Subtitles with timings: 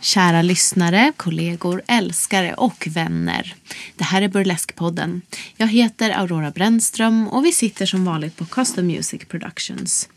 [0.00, 3.54] Kära lyssnare, kollegor, älskare och vänner.
[3.96, 5.22] Det här är Burleskpodden.
[5.56, 10.08] Jag heter Aurora Brännström och vi sitter som vanligt på Custom Music Productions.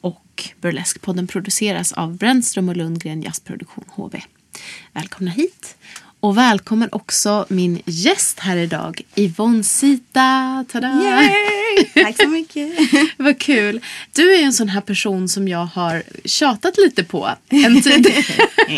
[0.00, 4.20] Och Burleskpodden produceras av Brännström och Lundgren Jazzproduktion HV.
[4.92, 5.76] Välkomna hit.
[6.20, 10.64] Och välkommen också min gäst här idag, Yvonne Sita.
[10.68, 11.02] Tada!
[11.02, 11.84] Yay!
[12.04, 12.72] Tack så mycket.
[13.16, 13.80] Vad kul.
[14.12, 18.06] Du är en sån här person som jag har tjatat lite på en tid.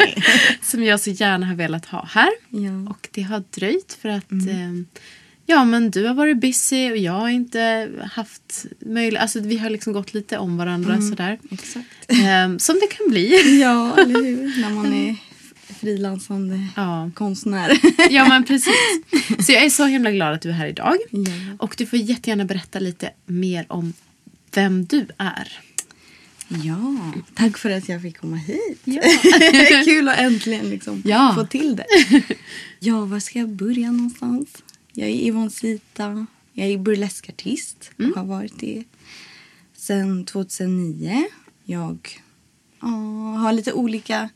[0.63, 2.31] som jag så gärna har velat ha här.
[2.49, 2.91] Ja.
[2.91, 5.01] Och det har dröjt för att eh,
[5.47, 9.23] ja, men du har varit busy och jag har inte haft möjlighet.
[9.23, 11.39] Alltså vi har liksom gått lite om varandra sådär.
[11.51, 11.87] Exakt.
[12.09, 13.59] Eh, som det kan bli.
[13.61, 14.61] Ja, eller hur?
[14.61, 15.17] När man är
[15.81, 17.11] frilansande Ja.
[17.15, 17.79] konstnär.
[18.11, 18.75] Ja men precis.
[19.47, 20.97] Så jag är så himla glad att du är här idag.
[21.11, 21.31] Ja.
[21.59, 23.93] Och du får jättegärna berätta lite mer om
[24.55, 25.59] vem du är.
[26.49, 28.81] ja, tack för att jag fick komma hit.
[28.85, 29.03] Ja.
[29.85, 31.33] Kul att äntligen liksom Ja.
[31.39, 31.87] få till det.
[32.81, 34.49] Ja, var ska jag börja någonstans?
[34.93, 36.27] Jag är Yvonne Sita.
[36.53, 38.85] Jag är burleskartist och har varit det
[39.77, 41.25] sedan 2009.
[41.65, 42.21] Jag
[42.81, 42.87] ja,
[43.39, 44.29] har lite olika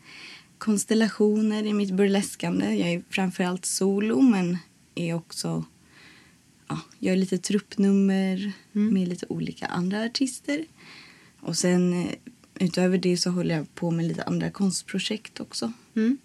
[0.65, 2.75] konstellationer i mitt burleskande.
[2.75, 4.59] Jag är framförallt solo men
[4.95, 5.65] är också
[6.69, 10.65] ja, gör lite truppnummer med lite olika andra artister.
[11.41, 12.11] Och sen eh,
[12.55, 15.73] utöver det så håller jag på med lite andra konstprojekt också.
[15.97, 16.19] Mm.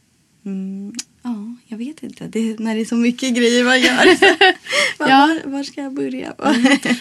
[0.45, 2.27] Mm, ja, jag vet inte.
[2.27, 4.05] Det, när det är så mycket grejer man gör.
[4.99, 5.39] var, Ja.
[5.45, 6.33] var, var ska jag börja?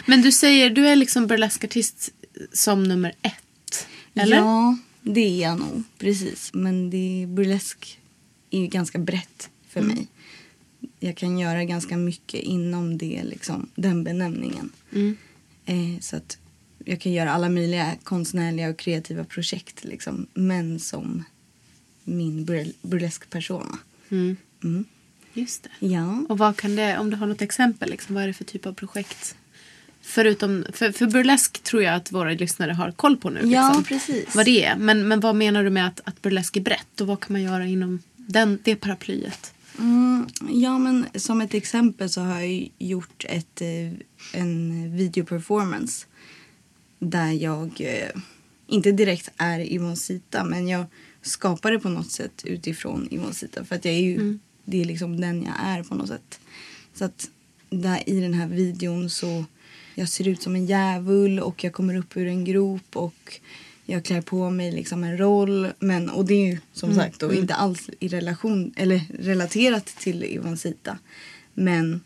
[0.06, 2.10] Men du säger, du är liksom burleskartist
[2.52, 3.86] som nummer ett.
[4.14, 4.36] Eller?
[4.36, 4.76] Ja,
[5.14, 5.82] det är jag nog.
[5.98, 6.50] Precis.
[6.54, 8.00] Men det, burlesk
[8.50, 9.94] är ju ganska brett för Mm.
[9.96, 10.06] mig.
[11.00, 14.70] Jag kan göra ganska mycket inom det, liksom, den benämningen.
[14.92, 15.16] Mm.
[15.64, 16.38] Eh, så att
[16.84, 19.84] jag kan göra alla möjliga konstnärliga och kreativa projekt.
[19.84, 21.24] Liksom, men som
[22.04, 23.78] min burl- burlesk-persona.
[24.08, 24.36] Mm.
[24.64, 24.84] Mm.
[25.32, 25.86] Just det.
[25.86, 26.24] Ja.
[26.28, 28.66] Och vad kan det, om du har något exempel, liksom, vad är det för typ
[28.66, 29.36] av projekt?
[30.10, 33.40] Förutom, för, för burlesk tror jag att våra lyssnare har koll på nu.
[33.44, 34.34] Ja, liksom, precis.
[34.34, 34.76] Vad det är.
[34.76, 37.00] Men, men vad menar du med att, att burlesk är brett?
[37.00, 39.54] Och vad kan man göra inom den, det paraplyet?
[39.78, 43.92] Mm, ja, men som ett exempel så har jag gjort ett, eh,
[44.40, 46.06] en videoperformance
[46.98, 48.20] där jag eh,
[48.66, 50.84] inte direkt är Yvonne Sita men jag
[51.22, 54.84] skapar det på något sätt utifrån Yvonne Sita för att jag är ju, det är
[54.84, 56.40] liksom den jag är på något sätt.
[56.94, 57.30] Så att
[57.70, 59.44] där i den här videon så
[59.98, 63.40] jag ser ut som en djävul och jag kommer upp ur en grop och
[63.84, 65.68] jag klär på mig liksom en roll.
[65.78, 70.24] Men, och det är ju som sagt då inte alls i relation, eller relaterat till
[70.24, 70.98] Ivansita.
[71.54, 72.00] Men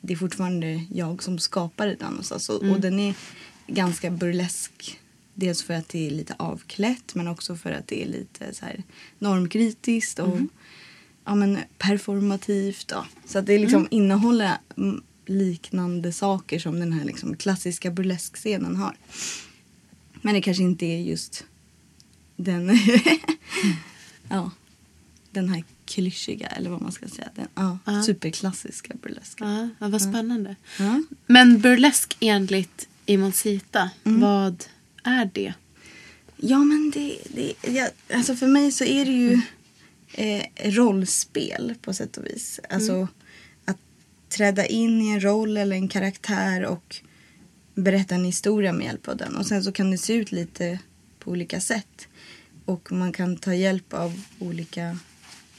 [0.00, 1.96] det är fortfarande jag som skapar den.
[2.00, 2.48] Någonstans.
[2.48, 3.14] Och, och den är
[3.66, 5.00] ganska burlesk.
[5.34, 8.64] Dels för att det är lite avklätt men också för att det är lite så
[8.64, 8.82] här
[9.18, 10.38] normkritiskt och
[11.24, 12.90] ja, men performativt.
[12.90, 13.06] Ja.
[13.26, 18.96] Så att det liksom innehåller mm, liknande saker som den här liksom klassiska burleskscenen har.
[20.22, 21.44] Men det kanske inte är just
[22.36, 22.78] den,
[24.28, 24.50] ja,
[25.30, 27.28] den här klyschiga eller vad man ska säga.
[27.34, 28.02] Den, ja, Ja.
[28.02, 29.48] Superklassiska burlesken.
[29.48, 30.56] Ja, ja, vad spännande.
[30.78, 31.02] Ja.
[31.26, 34.20] Men burlesk enligt Imonsita, Mm.
[34.20, 34.64] vad
[35.04, 35.54] är det?
[36.36, 39.40] Ja, men det, det, ja, alltså för mig så är det ju
[40.12, 42.60] eh, rollspel på sätt och vis.
[42.70, 43.15] Alltså att
[44.28, 46.96] träda in i en roll eller en karaktär och
[47.74, 49.36] berätta en historia med hjälp av den.
[49.36, 50.78] Och sen så kan det se ut lite
[51.18, 52.08] på olika sätt.
[52.64, 54.98] Och man kan ta hjälp av olika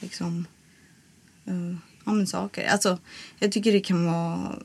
[0.00, 0.46] liksom,
[1.46, 2.66] eh, ja, men saker.
[2.66, 2.98] Alltså,
[3.38, 4.58] jag tycker det kan vara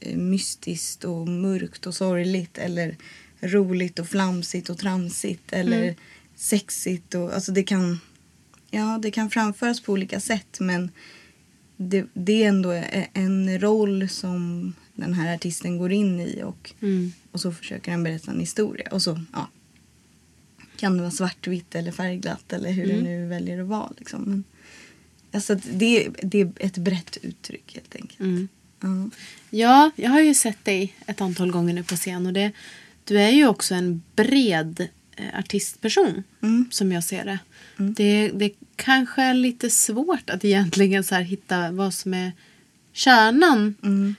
[0.00, 2.96] eh, mystiskt och mörkt och sorgligt eller
[3.40, 5.94] roligt och flamsigt och tramsigt eller
[6.36, 7.14] sexigt.
[7.14, 8.00] Och, alltså det, kan,
[8.70, 10.90] ja, det kan framföras på olika sätt men
[11.80, 12.82] det, det är ändå
[13.12, 16.74] en roll som den här artisten går in i och,
[17.32, 18.88] och så försöker han berätta en historia.
[18.90, 19.48] Och så ja,
[20.76, 23.92] kan det vara svartvitt eller färgglatt eller hur det nu väljer att vara.
[23.98, 24.22] Liksom.
[24.22, 24.44] Men,
[25.32, 28.50] alltså det, det är ett brett uttryck helt enkelt.
[28.80, 29.10] Ja.
[29.50, 32.52] Ja, jag har ju sett dig ett antal gånger nu på scen och det,
[33.04, 36.22] du är ju också en bred eh, artistperson
[36.70, 37.38] som jag ser det.
[37.76, 38.30] det.
[38.34, 42.32] Det kanske är lite svårt att egentligen så hitta vad som är
[42.92, 43.74] kärnan.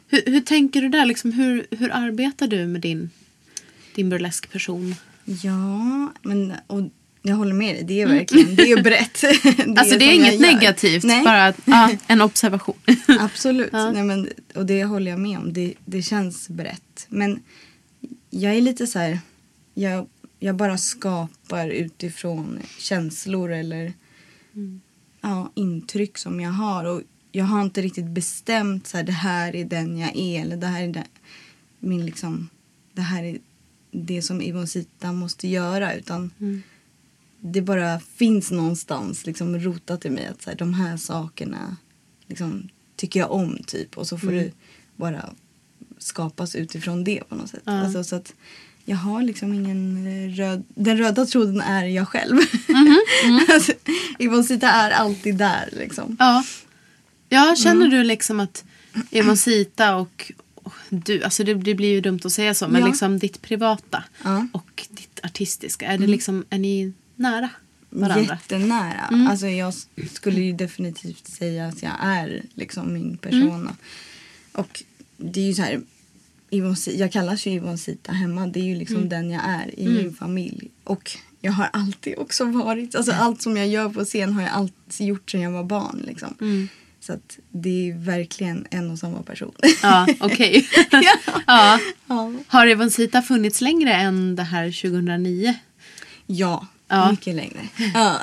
[0.08, 1.06] Hur, hur tänker du där?
[1.06, 3.10] Liksom, hur, hur arbetar du med din,
[3.96, 4.96] din burleskperson?
[5.26, 6.82] Ja, men och
[7.22, 7.84] jag håller med dig.
[7.84, 9.22] Det är verkligen det är brett.
[9.22, 11.24] det alltså det är jag inget negativt, Nej.
[11.24, 12.76] bara att, ja, en observation.
[13.20, 13.72] Absolut.
[13.72, 15.54] Nej, men, och det håller jag med om.
[15.54, 17.06] Det, det känns brett.
[17.10, 17.40] Men
[18.30, 19.20] jag är lite så här...
[19.74, 20.08] Jag,
[20.40, 23.94] jag bara skapar utifrån känslor eller
[25.22, 26.86] ja, intryck som jag har.
[26.86, 27.02] Och
[27.32, 30.42] jag har inte riktigt bestämt så här, det här är den jag är.
[30.42, 31.04] Eller det här är den,
[31.80, 32.50] min liksom...
[32.94, 33.38] Det här är
[33.92, 35.94] det som Ivon Sita måste göra.
[35.94, 36.32] Utan
[37.40, 41.78] det bara finns någonstans liksom rotat i mig att så här, de här sakerna
[42.28, 44.52] liksom, tycker jag om typ och så får det
[44.96, 45.30] bara
[45.98, 47.62] skapas utifrån det på något sätt.
[47.66, 48.34] Alltså, så att
[48.90, 50.64] jag har liksom ingen eh, röd...
[50.76, 52.38] Den röda tråden är jag själv.
[53.50, 53.74] alltså,
[54.20, 56.16] Ivon Sita är alltid där liksom.
[56.20, 56.44] Ja.
[57.30, 58.64] Ja, känner du liksom att
[59.12, 62.88] Evansita och och du, alltså det, det blir ju dumt att säga så, men Ja.
[62.88, 64.48] liksom ditt privata Ja.
[64.54, 67.50] och ditt artistiska, är det liksom, är ni nära
[67.90, 68.38] varandra?
[68.42, 69.28] Jättenära.
[69.30, 69.74] Alltså jag
[70.12, 73.76] skulle ju definitivt säga att jag är liksom min persona.
[74.52, 74.84] Och
[75.18, 75.82] det är ju så här.
[76.98, 78.48] Jag kallas ju Ivon Sita hemma.
[78.48, 80.72] Det är ju liksom den jag är i min familj.
[80.84, 81.12] Och
[81.42, 85.08] jag har alltid också varit, alltså allt som jag gör på scen har jag alltid
[85.08, 86.04] gjort sedan jag var barn.
[86.08, 86.68] Liksom.
[87.02, 89.52] Så att det är verkligen en och samma person.
[89.84, 90.68] Ja, okej.
[90.92, 91.02] Ja.
[91.48, 91.80] ja.
[92.08, 92.34] ja.
[92.48, 95.54] Har Evansita funnits längre än det här 2009?
[96.28, 97.12] Ja, Ja.
[97.12, 97.68] mycket längre.
[97.94, 98.20] Ja.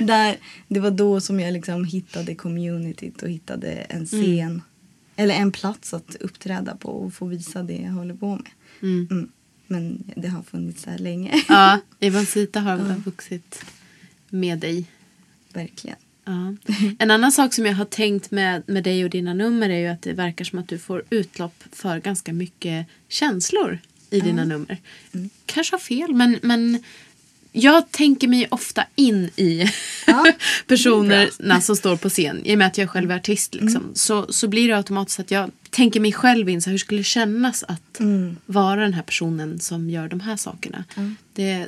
[0.06, 0.36] Där,
[0.68, 4.62] det var då som jag liksom hittade communityt och hittade en scen.
[5.16, 8.50] Eller en plats att uppträda på och få visa det jag håller på med.
[8.82, 9.28] Mm.
[9.66, 11.42] Men det har funnits där länge.
[11.48, 13.64] Ja, Evansita har vuxit
[14.30, 14.84] med dig.
[15.52, 15.96] Verkligen.
[16.24, 16.54] Ja.
[16.98, 19.86] En annan sak som jag har tänkt med, med dig och dina nummer är ju
[19.86, 23.78] att det verkar som att du får utlopp för ganska mycket känslor
[24.10, 24.78] i dina nummer.
[25.46, 26.82] Kanske har fel, men, men
[27.56, 29.64] jag tänker mig ofta in i
[30.66, 32.46] personerna som står på scen.
[32.46, 35.30] I och med att jag själv är artist liksom, så, så blir det automatiskt att
[35.30, 36.62] jag tänker mig själv in.
[36.62, 38.00] Så hur skulle det kännas att
[38.46, 40.84] vara den här personen som gör de här sakerna?
[41.32, 41.66] Det,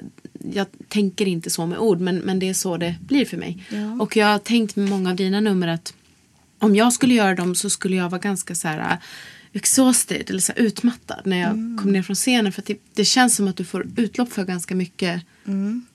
[0.55, 3.67] jag tänker inte så med ord, men, men det är så det blir för mig.
[4.01, 5.94] Och jag har tänkt med många av dina nummer att
[6.58, 8.98] om jag skulle göra dem så skulle jag vara ganska så här
[9.52, 11.50] exhausted eller så utmattad när jag
[11.82, 12.52] kom ner från scenen.
[12.52, 15.22] För det, det känns som att du får utlopp för ganska mycket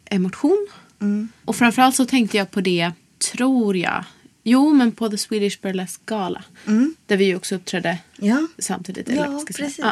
[0.06, 0.68] emotion.
[1.46, 2.92] Och framförallt så tänkte jag på det,
[3.32, 4.04] tror jag,
[4.44, 6.44] jo men på The Swedish Burlesque Gala.
[7.06, 8.48] Där vi ju också uppträdde Ja.
[8.60, 9.08] samtidigt.
[9.10, 9.86] Ja, eller vad ska precis.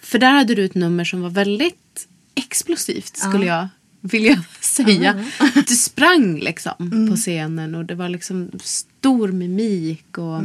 [0.00, 3.68] För där hade du ett nummer som var väldigt explosivt skulle jag
[4.00, 5.24] vilja säga.
[5.68, 7.10] Du sprang liksom Mm.
[7.10, 10.18] på scenen och det var liksom stor mimik.
[10.18, 10.42] Och...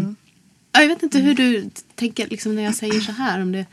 [0.71, 0.73] Mm.
[0.73, 3.41] Ja, Jag vet inte hur du tänker liksom, när jag säger så här.
[3.41, 3.65] Om, det,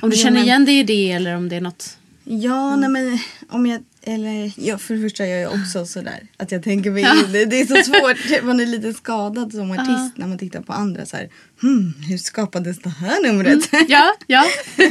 [0.00, 1.98] om du Ja, känner igen dig i det eller om det är något...
[2.24, 3.18] Ja, nej men
[3.48, 3.82] om jag...
[4.08, 6.20] Eller, ja, för det första gör jag också sådär.
[6.36, 7.32] Att jag tänker mig in.
[7.32, 8.44] Det det är så svårt.
[8.44, 11.06] Man är lite skadad som artist när man tittar på andra.
[11.06, 11.28] Så här,
[11.62, 13.68] hmm, hur skapades det här numret?
[13.88, 14.44] Ja, ja.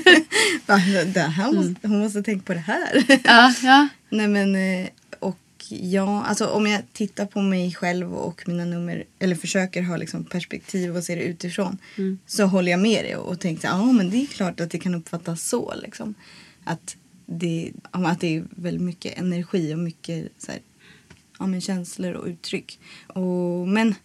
[0.65, 0.75] Va,
[1.05, 3.03] det här måste, Hon måste tänka på det här.
[3.23, 3.87] ja, ja.
[4.09, 4.87] Nej men eh,
[5.69, 10.23] ja, alltså om jag tittar på mig själv och mina nummer eller försöker ha liksom
[10.23, 11.77] perspektiv och se det utifrån
[12.25, 14.95] så håller jag med dig och tänker ja men det är klart att det kan
[14.95, 16.13] uppfattas så liksom.
[16.63, 16.95] Att
[17.25, 20.61] det, att det är väldigt mycket energi och mycket så här,
[21.39, 22.79] ja, men känslor och uttryck.
[23.07, 23.95] Och, men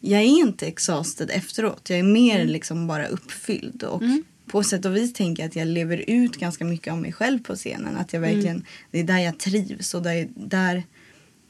[0.00, 1.90] jag är inte exhausted efteråt.
[1.90, 4.02] Jag är mer liksom bara uppfylld och
[4.46, 7.42] på sätt och vis tänker jag att jag lever ut ganska mycket av mig själv
[7.42, 7.96] på scenen.
[7.96, 10.82] Att jag verkligen, Det är där jag trivs och där, där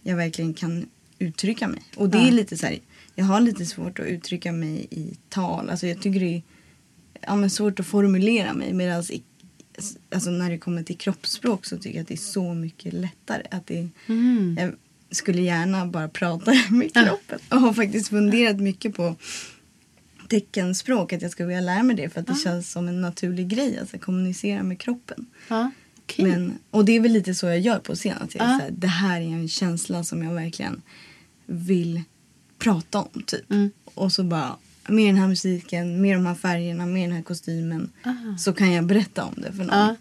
[0.04, 0.86] jag verkligen kan
[1.18, 1.82] uttrycka mig.
[1.96, 2.78] Och det är lite så här,
[3.14, 5.70] jag har lite svårt att uttrycka mig i tal.
[5.70, 6.42] Alltså jag tycker det är
[7.20, 8.72] ja, svårt att formulera mig.
[8.72, 9.04] Medan
[10.10, 13.42] alltså när det kommer till kroppsspråk så tycker jag att det är så mycket lättare.
[13.50, 13.88] Att det,
[14.56, 14.74] Jag
[15.10, 17.38] skulle gärna bara prata med kroppen.
[17.50, 19.16] Och har faktiskt funderat mycket på
[20.28, 21.12] teckenspråk.
[21.12, 23.78] Att jag skulle vilja lära mig det för att det känns som en naturlig grej.
[23.78, 25.26] Alltså kommunicera med kroppen.
[25.48, 25.70] Ja,
[26.04, 26.24] okej.
[26.24, 28.16] Men, och det är väl lite så jag gör på scen.
[28.20, 30.82] Att jag är så här, det här är en känsla som jag verkligen
[31.46, 32.02] vill
[32.58, 33.22] prata om.
[33.26, 33.50] Typ.
[33.50, 33.70] Mm.
[33.84, 34.56] Och så bara
[34.88, 37.90] med den här musiken, med de här färgerna, med den här kostymen.
[38.04, 38.38] Aha.
[38.38, 39.78] Så kan jag berätta om det för någon.
[39.78, 39.96] Ja.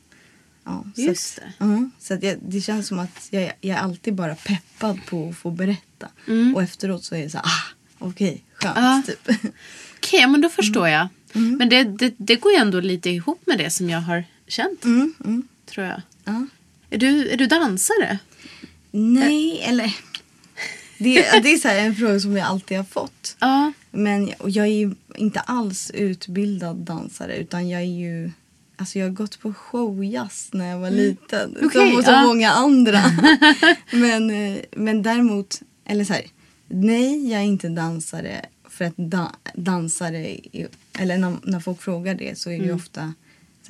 [0.65, 1.51] Ja, så Just att, det.
[1.57, 5.29] ja, så att jag, det känns som att jag, jag är alltid bara peppad på
[5.29, 6.07] att få berätta.
[6.55, 7.63] Och efteråt så är det så här, ah,
[7.99, 8.77] okej, skönt.
[8.77, 8.85] Mm.
[8.85, 9.03] Ja.
[9.05, 9.51] Typ.
[9.97, 11.07] Okej, men då förstår jag.
[11.33, 11.57] Mm.
[11.57, 14.83] Men det, det, det går ju ändå lite ihop med det som jag har känt.
[15.67, 16.01] Mm, mm, Tror jag.
[16.23, 16.47] ja.
[16.89, 18.19] Är du, är du dansare?
[18.91, 19.95] Nej, eller...
[20.97, 23.35] Det, det är så här en fråga som jag alltid har fått.
[23.39, 23.71] Ja.
[23.91, 28.31] Men och jag är inte alls utbildad dansare utan jag är ju...
[28.75, 31.55] Alltså jag har gått på showjazz när jag var liten.
[31.55, 31.67] Mm.
[31.67, 32.23] Okej, som så ja.
[32.27, 33.01] många andra.
[33.91, 36.23] men, eh, men däremot, eller så här,
[36.67, 38.45] nej jag är inte dansare.
[38.69, 40.67] För att da, dansare, är,
[40.99, 43.13] eller när, när folk frågar det så är det ju ofta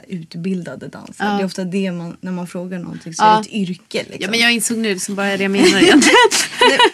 [0.01, 1.27] här, utbildade dansare.
[1.27, 1.31] Mm.
[1.33, 1.37] Ja.
[1.37, 3.31] Det är ofta det man, när man frågar någonting så Ja.
[3.39, 3.97] är det ett yrke.
[3.97, 4.17] Liksom.
[4.19, 6.19] ja, men jag insåg nu som bara det jag menar egentligen.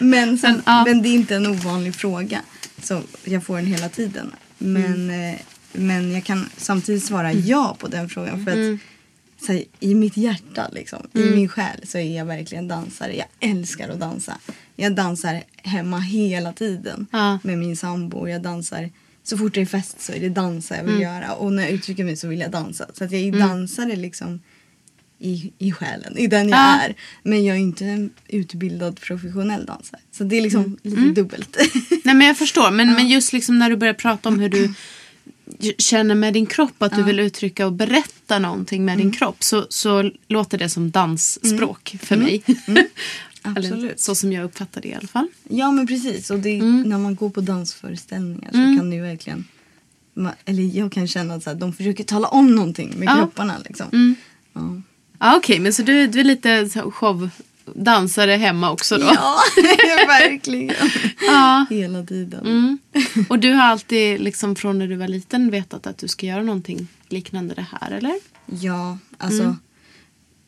[0.00, 0.84] Men, sen, Men, ja.
[0.84, 2.40] men det är inte en ovanlig fråga.
[2.82, 4.32] Så jag får den hela tiden.
[4.58, 5.34] Men, Mm.
[5.34, 5.40] eh,
[5.72, 8.44] men jag kan samtidigt svara ja på den frågan.
[8.44, 8.78] För att
[9.46, 11.28] så här, i mitt hjärta, liksom, Mm.
[11.28, 13.16] i min själ så är jag verkligen dansare.
[13.16, 14.38] Jag älskar att dansa.
[14.76, 17.06] Jag dansar hemma hela tiden
[17.42, 18.28] med min sambo.
[18.28, 18.90] Jag dansar
[19.24, 21.02] så fort det är fest så är det dansa jag vill Mm.
[21.02, 21.32] göra.
[21.34, 22.86] Och när jag uttrycker mig så vill jag dansa.
[22.92, 24.40] Så att jag är dansare liksom
[25.18, 26.80] i, i själen, i den jag Ja.
[26.80, 26.94] är.
[27.22, 30.00] Men jag är inte en utbildad professionell dansare.
[30.12, 30.78] Så det är liksom Mm.
[30.82, 31.56] lite dubbelt.
[32.04, 32.70] Nej, men jag förstår.
[32.70, 34.74] Men, men just liksom när du börjar prata om hur du
[35.78, 39.06] känner med din kropp att du vill uttrycka och berätta någonting med Mm.
[39.06, 42.42] din kropp så, så låter det som dansspråk för mig.
[43.44, 43.56] Mm.
[43.56, 44.00] Eller Absolut.
[44.00, 45.26] så som jag uppfattar det i alla fall.
[45.48, 46.30] ja men precis.
[46.30, 46.82] Och det, Mm.
[46.82, 49.44] när man går på dansföreställningar så kan det ju verkligen...
[50.44, 53.12] Eller jag kan känna att så här, de försöker tala om någonting med Ja.
[53.12, 53.24] Mm.
[53.24, 53.54] kropparna.
[53.68, 54.14] Liksom.
[54.52, 54.80] Ja.
[55.18, 59.04] Ja, Okej, men så du, du är lite showdansare hemma också då?
[59.04, 59.36] ja,
[60.06, 60.74] verkligen.
[61.26, 61.66] Ja.
[61.70, 62.46] Hela tiden.
[62.46, 62.78] Mm.
[63.28, 66.42] Och du har alltid liksom från när du var liten vetat att du ska göra
[66.42, 68.14] någonting liknande det här, eller?
[68.46, 69.42] Ja, alltså.
[69.42, 69.56] Mm.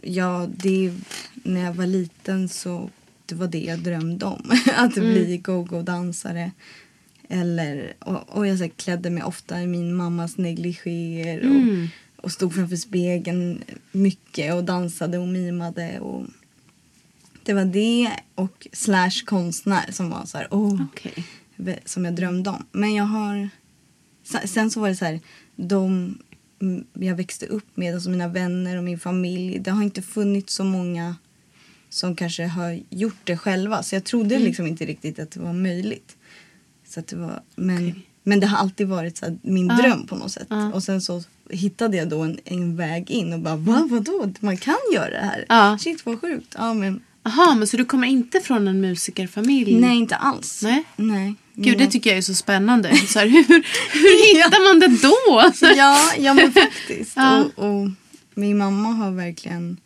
[0.02, 0.92] Ja, det,
[1.34, 2.90] när jag var liten så
[3.26, 4.50] det var det jag drömde om.
[4.76, 5.12] Att Mm.
[5.12, 6.50] bli go-go-dansare.
[7.28, 11.40] Eller, och, och jag så här, klädde mig ofta i min mammas negligéer.
[11.40, 11.88] Mm.
[12.16, 16.00] Och, och stod framför spegeln mycket och dansade och mimade.
[16.00, 16.26] Och
[17.42, 21.24] det var det och slash konstnär som var så här, oh, Okej.
[21.84, 22.66] som jag drömde om.
[22.72, 23.48] Men jag har...
[24.24, 25.20] se- Sen så var det så här,
[25.56, 26.18] de
[26.92, 29.58] jag växte upp med, alltså mina vänner och min familj.
[29.58, 31.16] Det har inte funnits så många
[31.90, 33.82] som kanske har gjort det själva.
[33.82, 34.46] Så jag trodde Mm.
[34.46, 36.16] liksom inte riktigt att det var möjligt.
[36.88, 38.06] Så att det var, men, Okej.
[38.22, 39.76] men det har alltid varit så min Ja.
[39.76, 40.46] dröm på något sätt.
[40.50, 40.72] Ja.
[40.72, 44.32] Och sen så hittade jag då en, en väg in och bara, va, vadå?
[44.40, 45.44] Man kan göra det här?
[45.48, 45.78] Ja.
[45.80, 46.54] Shit vad sjukt.
[46.58, 49.80] Ja, men, Aha, men så du kommer inte från en musikerfamilj?
[49.80, 50.62] nej, inte alls.
[50.62, 50.84] Nej.
[50.96, 51.34] nej.
[51.54, 52.96] Gud, det tycker jag är så spännande.
[52.96, 53.44] Så här, hur,
[53.92, 55.50] hur hittar man det då?
[55.76, 57.12] Ja, ja men faktiskt.
[57.16, 57.44] Ja.
[57.56, 57.88] Och, och
[58.34, 59.76] min mamma har verkligen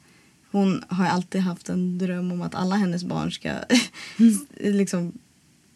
[0.51, 3.51] hon har alltid haft en dröm om att alla hennes barn ska
[4.61, 5.13] liksom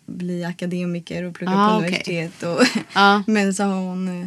[0.07, 1.89] bli akademiker och plugga Ah, på okej.
[1.89, 2.43] universitet.
[2.43, 3.23] Och, Ja.
[3.27, 4.27] Men så har hon, eh,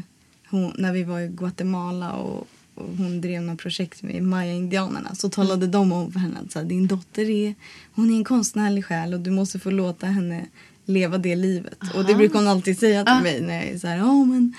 [0.50, 5.68] hon, när vi var i Guatemala och hon drev några projekt med maya-indianerna så talade
[5.68, 7.56] de om för henne att här, din dotter är,
[7.96, 10.46] hon är en konstnärlig själ och du måste få låta henne
[10.86, 11.78] leva det livet.
[11.96, 13.22] Och det brukar hon alltid säga till Ah.
[13.22, 14.54] mig när jag är så här, ja men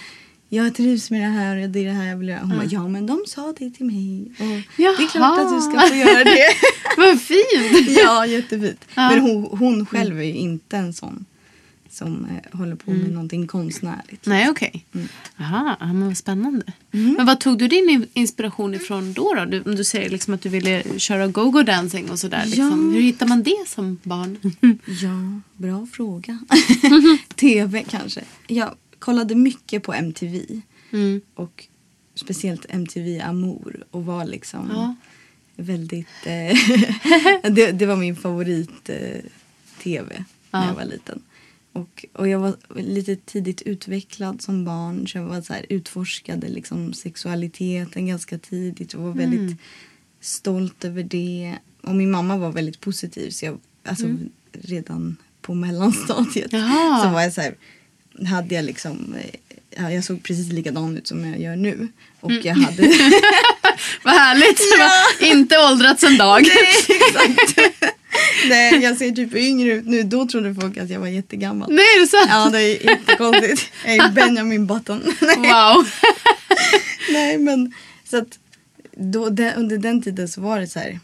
[0.48, 2.40] jag trivs med det här och det är det här jag vill göra.
[2.40, 4.32] Hon bara, ja men de sa det till mig.
[4.38, 6.12] Och det är klart att du ska få Jaha.
[6.12, 6.46] göra det.
[6.96, 7.98] Vad fint!
[8.04, 8.84] ja, jättefint.
[8.94, 9.10] Ja.
[9.10, 11.24] Men hon, hon själv är ju inte en sån
[11.94, 14.26] som eh, håller på med någonting konstnärligt.
[14.26, 14.84] Nej, okej.
[15.36, 16.72] Jaha, ja, men vad spännande.
[16.90, 19.34] Men vad tog du din in- inspiration ifrån då?
[19.34, 19.44] då?
[19.44, 22.42] Du, om du säger liksom att du ville köra go-go dancing och sådär.
[22.46, 22.90] Liksom.
[22.90, 22.94] Ja.
[22.96, 24.38] Hur hittar man det som barn?
[25.02, 26.38] Ja, bra fråga.
[27.36, 28.20] TV kanske.
[28.46, 30.60] Jag kollade mycket på MTV.
[30.92, 31.20] Mm.
[31.34, 31.64] Och
[32.14, 33.84] speciellt MTV Amour.
[33.90, 34.94] Och var liksom Ja.
[35.56, 36.06] väldigt...
[36.26, 36.56] Eh,
[37.52, 38.96] det, det var min favorit eh,
[39.82, 40.66] TV när Ja.
[40.68, 41.22] jag var liten.
[41.74, 46.48] Och, och jag var lite tidigt utvecklad som barn så jag var så här, utforskade
[46.48, 49.56] liksom sexualiteten ganska tidigt och var väldigt Mm.
[50.20, 51.54] stolt över det.
[51.82, 54.06] Och min mamma var väldigt positiv så jag, alltså
[54.52, 56.66] redan på mellanstadiet Mm.
[56.66, 57.02] Jaha.
[57.02, 57.54] så var jag så här,
[58.26, 59.34] hade jag liksom, eh,
[59.76, 61.88] ja, jag såg precis likadan ut som jag gör nu.
[62.20, 62.42] Och Mm.
[62.46, 62.82] jag hade
[64.04, 64.60] Vad härligt.
[65.32, 66.42] Inte åldrats en dag.
[66.42, 67.74] Nej,
[68.82, 70.02] jag ser typ yngre ut nu.
[70.02, 71.72] Då trodde folk att jag var jättegammal.
[71.72, 72.26] Nej, är det sant?
[72.28, 73.70] Ja, det är jättekonstigt.
[73.86, 75.02] Jag är Benjamin Button.
[75.20, 75.86] Nej, Wow.
[77.12, 77.72] nej men
[78.04, 78.38] så att
[78.96, 81.00] då, det, under den tiden så var det så här.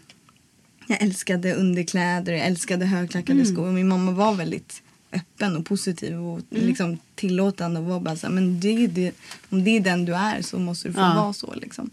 [0.87, 3.67] Jag älskade underkläder, jag älskade högklackade skor.
[3.67, 8.27] Och min mamma var väldigt öppen och positiv och liksom tillåtande och var bara så
[8.27, 9.13] här, men det, det,
[9.51, 11.15] om det är den du är så måste du få Ja.
[11.15, 11.91] vara så liksom.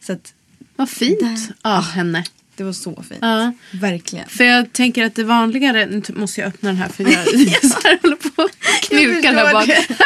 [0.00, 0.34] Så att
[0.76, 1.54] Vad fint Där.
[1.62, 2.24] av henne.
[2.56, 3.18] Det var så fint.
[3.20, 3.52] Ja.
[3.72, 4.28] Verkligen.
[4.28, 7.98] För jag tänker att det vanligare, nu måste jag öppna den här för jag, jag
[8.02, 8.50] håller på och
[8.82, 9.64] knirkar Jag här bak.
[9.66, 10.04] förstår det.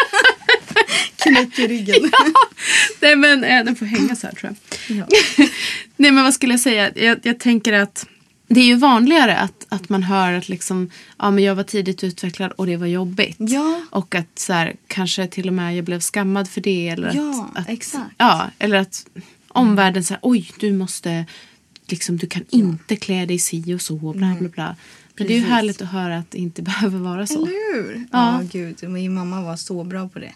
[1.16, 2.10] Knäck i ryggen.
[3.00, 4.54] Nej men eh, den får hänga så här tror
[4.88, 4.96] jag.
[4.98, 5.16] Ja.
[5.96, 6.90] Nej men vad skulle jag säga?
[6.94, 8.06] Jag, jag tänker att
[8.48, 12.04] det är ju vanligare att, att man hör att liksom, ja, men jag var tidigt
[12.04, 13.36] utvecklad och det var jobbigt.
[13.38, 13.82] Ja.
[13.90, 16.88] Och att så här, kanske till och med jag blev skammad för det.
[16.88, 18.14] Eller Ja, att, att, exakt.
[18.18, 19.06] Ja, eller att
[19.48, 21.24] omvärlden säger oj du måste,
[21.90, 24.76] liksom, du kan inte klä dig si och så bla bla bla.
[25.16, 27.34] Men det är ju härligt att höra att det inte behöver vara så.
[27.46, 28.06] Eller hur?
[28.12, 28.42] Ja.
[28.42, 28.90] Ja, gud.
[28.90, 30.32] Min mamma var så bra på det.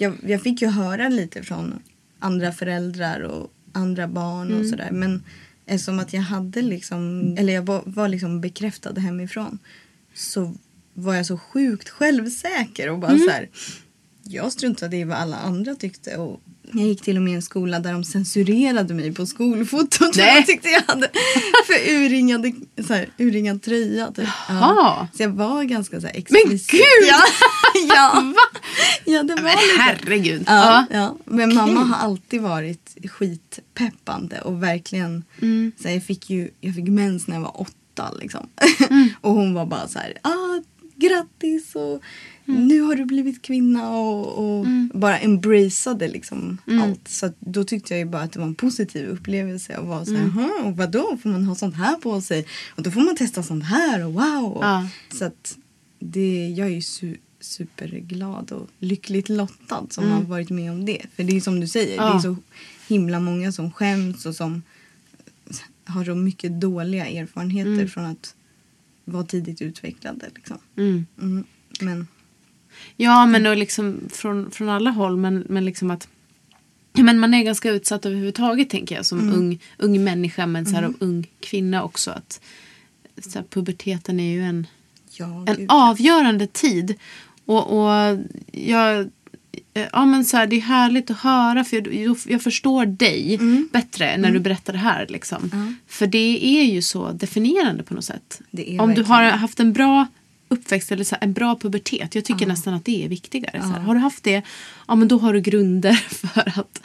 [0.00, 1.78] Jag, jag fick ju höra lite från
[2.18, 4.90] andra föräldrar och andra barn och sådär.
[4.92, 5.22] Men
[5.66, 9.58] eftersom att jag hade liksom, eller jag var, var liksom bekräftad hemifrån
[10.14, 10.54] så
[10.94, 13.48] var jag så sjukt självsäker och bara så här.
[14.22, 16.40] Jag struntade i vad alla andra tyckte och
[16.72, 20.14] jag gick till och med i en skola där de censurerade mig på skolfotot.
[20.16, 20.40] för Nej.
[20.40, 21.08] De tyckte jag hade
[21.66, 22.52] för urringade,
[22.86, 24.12] så här, urringad tröja.
[24.12, 24.28] Typ.
[24.48, 25.08] Jaha.
[25.16, 26.70] Så jag var ganska så här Men explicit.
[26.70, 27.08] gud!
[27.08, 27.22] Ja,
[27.94, 28.32] ja.
[29.04, 29.80] ja det var Men lite.
[29.82, 30.44] herregud.
[30.46, 31.16] Ja, ja.
[31.24, 35.72] Men mamma har alltid varit skitpeppande och verkligen Mm.
[35.82, 38.48] så här, jag, fick ju, jag fick mens när jag var åtta liksom.
[38.90, 39.08] Mm.
[39.20, 40.62] och hon var bara så här, ah,
[40.96, 42.02] grattis och
[42.46, 42.66] Mm.
[42.68, 46.82] nu har du blivit kvinna och, och bara embraceade liksom Mm.
[46.82, 47.08] allt.
[47.08, 50.30] Så då tyckte jag bara att det var en positiv upplevelse och var så Mm.
[50.30, 52.46] här, "Jaha, och vadå får man ha sånt här på sig?
[52.76, 54.58] Och då får man testa sånt här och wow.
[54.60, 54.88] Ja.
[55.14, 55.58] Så att
[55.98, 61.02] det, jag är ju su- superglad och lyckligt lottad som har varit med om det.
[61.16, 62.06] För det är som du säger, Mm.
[62.06, 62.12] Ja.
[62.12, 62.36] det är så
[62.88, 64.62] himla många som skäms och som
[65.84, 68.34] har så mycket dåliga erfarenheter från att
[69.04, 70.30] vara tidigt utvecklade.
[70.34, 70.58] Liksom.
[70.76, 71.06] Mm.
[71.20, 71.44] Mm.
[71.80, 72.06] Men
[72.96, 75.16] Ja, men och liksom från, från alla håll.
[75.16, 76.08] Men, men liksom att
[76.94, 79.34] men man är ganska utsatt överhuvudtaget tänker jag som Mm.
[79.34, 82.10] ung, ung människa men så här, och ung kvinna också.
[82.10, 82.40] Att,
[83.22, 84.66] så här, puberteten är ju en,
[85.12, 86.94] ja, en avgörande tid.
[87.44, 88.18] Och, och
[88.52, 89.10] jag,
[89.92, 93.68] ja, men så här, det är härligt att höra för jag, jag förstår dig Mm.
[93.72, 95.06] bättre när du berättar det här.
[95.08, 95.76] Liksom.
[95.86, 98.40] För det är ju så definierande på något sätt.
[98.50, 99.30] Om du verkligen har det.
[99.30, 100.06] haft en bra
[100.52, 102.14] uppväxt eller så här, en bra pubertet.
[102.14, 103.62] Jag tycker nästan att det är viktigare.
[103.62, 104.42] Så här, har du haft det,
[104.88, 106.82] ja men då har du grunder för att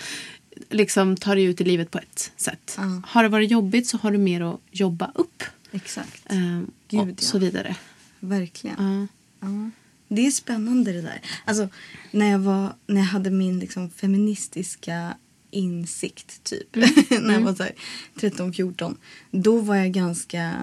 [0.70, 2.76] liksom ta dig ut i livet på ett sätt.
[2.78, 3.02] Ja.
[3.06, 5.44] Har det varit jobbigt så har du mer att jobba upp.
[5.72, 7.14] Exakt, ehm, Gud, och ja.
[7.18, 7.76] så vidare.
[8.20, 9.08] verkligen.
[9.40, 9.48] Ja.
[9.48, 9.70] Ja.
[10.08, 11.22] Det är spännande det där.
[11.46, 11.70] Alltså,
[12.12, 15.14] när, jag var, när jag hade min liksom, feministiska
[15.52, 16.76] insikt typ.
[17.22, 17.74] när jag var så här,
[18.16, 18.96] 13-14.
[19.32, 20.54] Då var jag ganska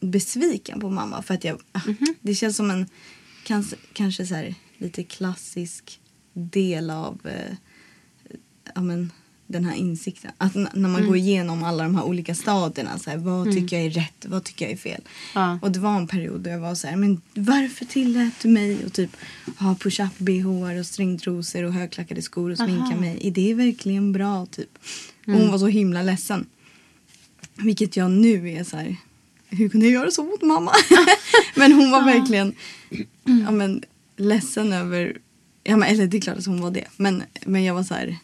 [0.00, 1.22] besviken på mamma.
[1.22, 1.80] För att jag, ah,
[2.20, 2.86] Det känns som en
[3.44, 6.00] kanske, kanske så här, lite klassisk
[6.32, 7.56] del av eh,
[8.74, 9.12] ja, men,
[9.48, 10.30] den här insikten.
[10.38, 12.98] Att när man går igenom alla de här olika stadierna.
[12.98, 14.26] Så här, vad tycker jag är rätt?
[14.26, 15.02] Vad tycker jag är fel?
[15.34, 15.58] Ja.
[15.62, 18.84] Och det var en period då jag var så här, men varför tillät du mig
[18.86, 19.16] att typ
[19.58, 23.00] ha push-up bh och stringtrosor och högklackade skor och sminka Aha.
[23.00, 23.18] mig?
[23.22, 24.46] Är det verkligen bra?
[24.46, 24.78] typ?
[25.26, 26.46] Och hon var så himla ledsen.
[27.54, 28.96] Vilket jag nu är så här,
[29.50, 30.72] hur kunde jag göra så mot mamma?
[31.56, 32.54] men hon var verkligen
[33.24, 33.82] ja, men,
[34.16, 35.18] ledsen över,
[35.64, 36.84] ja, men, eller det är klart att hon var det.
[36.96, 38.16] Men, men jag var så här,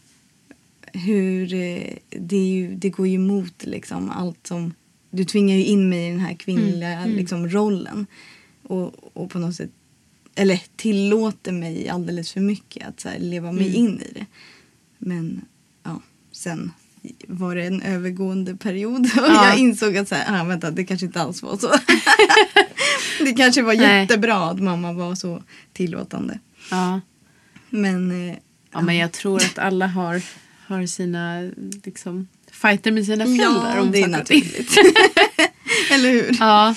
[0.93, 4.75] hur, eh, det, ju, det går ju emot liksom allt som,
[5.11, 8.07] du tvingar ju in mig i den här kvinnliga Liksom, rollen.
[8.63, 9.71] Och, och på något sätt,
[10.35, 14.27] eller tillåter mig alldeles för mycket att så här, leva mig in i det.
[14.99, 15.45] Men
[15.83, 16.01] ja,
[16.33, 16.73] sen
[17.29, 19.49] var det en övergående period och Ja.
[19.49, 21.73] jag insåg att så här, ah, vänta, det kanske inte alls var så.
[23.25, 24.01] det kanske var Nej.
[24.01, 26.39] jättebra att mamma var så tillåtande.
[26.71, 27.01] Ja.
[27.71, 28.37] Men eh,
[28.73, 30.23] ja, men jag tror att alla har,
[30.67, 31.51] har sina
[31.85, 33.75] liksom, fighter med sina föräldrar.
[33.77, 34.77] ja, om det är naturligt.
[35.91, 36.37] Eller hur?
[36.41, 36.75] Ja.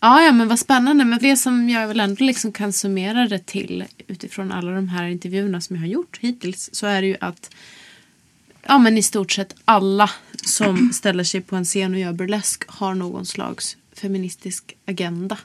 [0.00, 1.04] Ja, ja, men vad spännande.
[1.04, 5.06] Men det som jag väl ändå liksom kan summera det till utifrån alla de här
[5.06, 7.50] intervjuerna som jag har gjort hittills så är det ju att
[8.66, 10.10] ja, men i stort sett alla
[10.44, 15.38] som ställer sig på en scen och gör burlesk har någon slags feministisk agenda.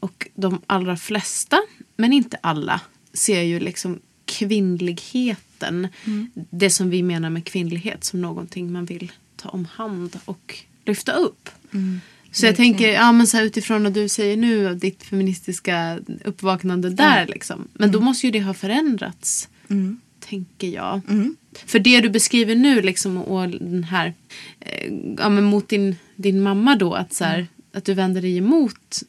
[0.00, 1.58] Och de allra flesta,
[1.96, 2.80] men inte alla,
[3.12, 5.88] ser ju liksom kvinnligheten,
[6.50, 11.12] det som vi menar med kvinnlighet, som någonting man vill ta om hand och lyfta
[11.12, 11.50] upp.
[12.32, 15.98] Så jag tänker, ja, men så här, utifrån vad du säger nu, av ditt feministiska
[16.24, 17.68] uppvaknande där, liksom.
[17.72, 19.48] men då måste ju det ha förändrats,
[20.30, 21.00] tänker jag.
[21.66, 24.14] För det du beskriver nu, liksom, och den här,
[24.60, 28.36] eh, ja, men mot din, din mamma då, att, så här, att du vänder dig
[28.36, 29.02] emot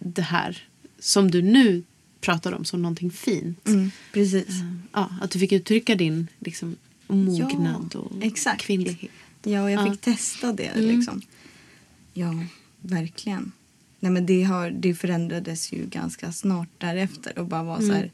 [0.00, 0.62] det här
[0.98, 1.82] som du nu
[2.20, 3.68] pratar om som någonting fint.
[3.68, 4.48] Mm, precis.
[4.92, 8.60] Ja, att du fick uttrycka din liksom, mognad Ja, och exakt.
[8.62, 9.10] kvinnlighet.
[9.42, 9.90] Ja, och jag Ja.
[9.92, 10.66] fick testa det.
[10.66, 10.96] Mm.
[10.96, 11.22] Liksom.
[12.14, 12.34] Ja,
[12.80, 13.52] verkligen.
[14.00, 17.38] Nej, men det, har, det förändrades ju ganska snart därefter.
[17.38, 17.88] Och bara var Mm.
[17.88, 18.10] så här,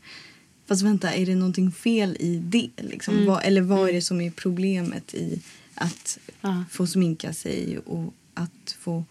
[0.66, 2.70] fast vänta, är det någonting fel i det?
[2.82, 3.14] Liksom?
[3.14, 3.26] Mm.
[3.26, 5.40] Vad, eller vad är det som är problemet i
[5.74, 6.64] att Ja.
[6.70, 9.04] få sminka sig och att få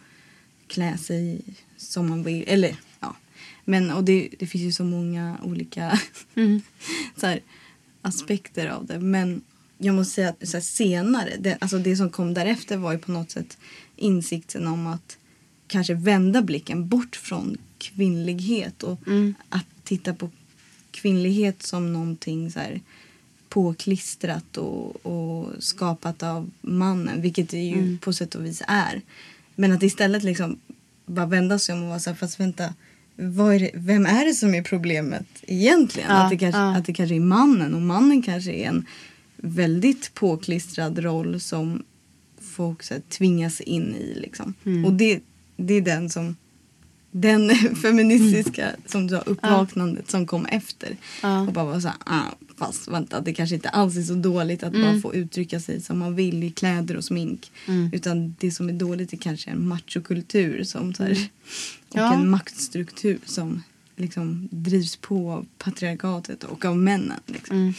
[0.67, 1.41] klä sig
[1.77, 2.43] som man vill?
[2.47, 3.15] Eller, ja.
[3.65, 5.99] Men, och det, det finns ju så många olika
[6.35, 6.61] Mm.
[7.17, 7.39] så här,
[8.01, 8.99] aspekter av det.
[8.99, 9.41] Men
[9.77, 12.97] jag måste säga att så här, senare, det, alltså det som kom därefter var ju
[12.99, 13.57] på något sätt
[13.95, 15.17] insikten om att
[15.67, 18.99] kanske vända blicken bort från kvinnlighet och
[19.49, 20.29] att titta på
[20.91, 22.82] kvinnlighet som någonting så här
[23.49, 29.01] påklistrat och, och skapat av mannen, vilket det ju på sätt och vis är.
[29.56, 30.60] Men att istället liksom
[31.06, 32.63] bara vända sig om och vara så här, fast vänta,
[33.17, 36.10] är det, vem är det som är problemet egentligen?
[36.10, 36.75] Ja, att, det kanske, ja.
[36.77, 38.86] att det kanske är mannen och mannen kanske är en
[39.38, 41.84] väldigt påklistrad roll som
[42.41, 44.19] folk så här, tvingas in i.
[44.19, 44.54] Liksom.
[44.65, 44.86] Mm.
[44.86, 45.19] Och det,
[45.58, 46.36] det är den som
[47.12, 47.50] den
[47.82, 50.88] feministiska som du har, uppvaknandet som kom efter.
[50.88, 50.97] Mm.
[51.21, 51.41] Ja.
[51.41, 52.24] Och bara var så här, ah,
[52.58, 54.91] fast vänta det kanske inte alls är så dåligt att Mm.
[54.93, 57.52] bara få uttrycka sig som man vill i kläder och smink.
[57.93, 62.06] Utan det som är dåligt är kanske en machokultur som så här, och Mm.
[62.06, 62.13] Ja.
[62.13, 63.63] en maktstruktur som
[63.95, 67.19] liksom drivs på av patriarkatet och av männen.
[67.26, 67.58] Liksom.
[67.58, 67.74] Mm.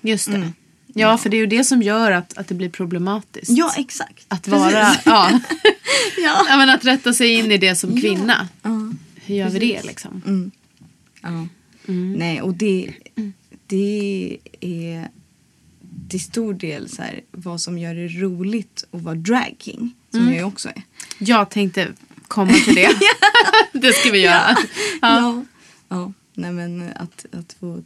[0.00, 0.52] Just det.
[0.94, 1.08] Mm.
[1.08, 3.50] Ja, för det är ju det som gör att, att det blir problematiskt.
[3.50, 4.24] Ja, exakt.
[4.28, 4.60] Att Precis.
[4.60, 5.40] vara, ja.
[6.16, 6.46] ja.
[6.48, 8.48] ja, men att rätta sig in i det som kvinna.
[8.62, 8.92] Ja.
[9.14, 9.80] Hur gör vi Precis.
[9.82, 10.22] det liksom?
[10.26, 10.50] Mm.
[11.22, 11.46] Ja.
[11.88, 12.12] Mm.
[12.12, 12.92] Nej, och det,
[13.66, 15.08] det är
[16.08, 19.94] till stor del så här, vad som gör det roligt att vara drag king.
[20.10, 20.34] Som Mm.
[20.34, 20.82] jag också är.
[21.18, 21.88] Jag tänkte
[22.28, 22.90] komma till det.
[23.72, 24.56] det ska vi göra.
[25.02, 25.44] Ja.
[25.88, 26.12] ja.
[26.34, 27.82] Nej, men att, att få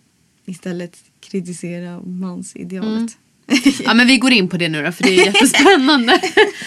[0.47, 3.19] istället kritisera mansidealet.
[3.85, 6.21] Ja, men vi går in på det nu då, för det är jättespännande.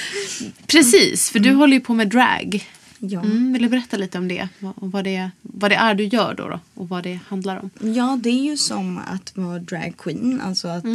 [0.68, 2.68] Precis, för du håller ju på med drag.
[3.00, 3.22] Ja.
[3.22, 4.50] Mm, vill du berätta lite om det?
[4.60, 5.32] Vad, och vad, det?
[5.42, 7.70] vad det är du gör då, då och vad det handlar om?
[7.96, 10.42] Ja, det är ju som att vara drag queen.
[10.42, 10.86] Alltså att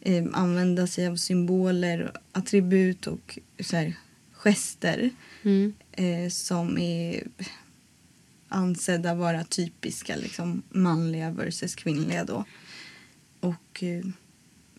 [0.00, 3.94] eh, använda sig av symboler, attribut och så här,
[4.32, 5.10] gester
[5.92, 7.22] eh, som är
[8.54, 12.24] ansedda vara typiska liksom, manliga versus kvinnliga.
[12.24, 12.44] Då.
[13.40, 14.04] Och eh,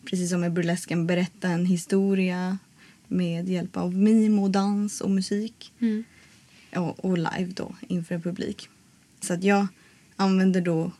[0.05, 2.57] precis som med burlesken berätta en historia
[3.07, 5.73] med hjälp av mim och dans och musik.
[6.75, 8.69] Och, och live då inför publik.
[9.21, 9.67] Så att jag
[10.15, 10.91] använder då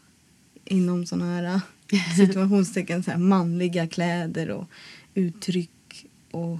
[0.65, 4.69] inom såna här äh, situationstecken så här manliga kläder och
[5.13, 6.59] uttryck och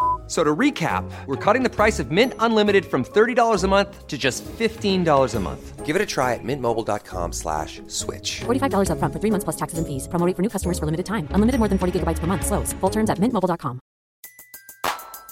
[0.31, 4.07] F- So to recap, we're cutting the price of Mint Unlimited from $30 a month
[4.07, 5.85] to just $15 a month.
[5.85, 8.39] Give it a try at mintmobile.com slash switch.
[8.45, 10.07] $45 upfront for three months plus taxes and fees.
[10.07, 11.27] Promo rate for new customers for limited time.
[11.35, 12.45] Unlimited more than 40 gigabytes per month.
[12.45, 12.71] Slows.
[12.79, 13.79] Full terms at mintmobile.com.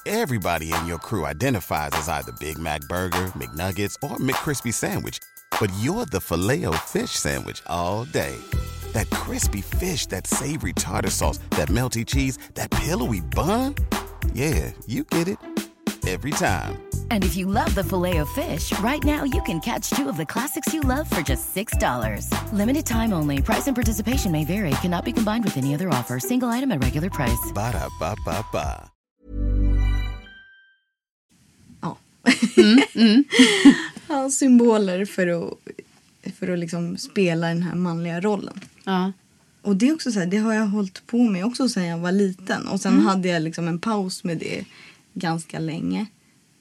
[0.06, 5.20] Everybody in your crew identifies as either Big Mac Burger, McNuggets, or McCrispy Sandwich.
[5.62, 8.36] But you're the filet fish Sandwich all day.
[8.94, 13.76] That crispy fish, that savory tartar sauce, that melty cheese, that pillowy bun.
[14.34, 15.38] Yeah, you get it.
[16.08, 16.82] Every time.
[17.12, 20.18] And if you love the filet of fish, right now you can catch two of
[20.18, 22.54] the classics you love for just $6.
[22.54, 23.42] Limited time only.
[23.42, 24.72] Price and participation may vary.
[24.82, 26.20] Cannot be combined with any other offer.
[26.20, 27.52] Single item at regular price.
[27.54, 28.90] Ba-da-ba-ba-ba.
[31.82, 31.98] Ja.
[32.58, 33.24] Mm, mm.
[34.08, 35.54] ja, symboler för att,
[36.40, 38.60] för att liksom spela den här manliga rollen.
[38.84, 39.12] Ja.
[39.62, 41.98] Och det är också så här, det har jag hållit på med också sedan jag
[41.98, 42.68] var liten.
[42.68, 44.66] Och sen hade jag liksom en paus med det
[45.14, 46.06] ganska länge.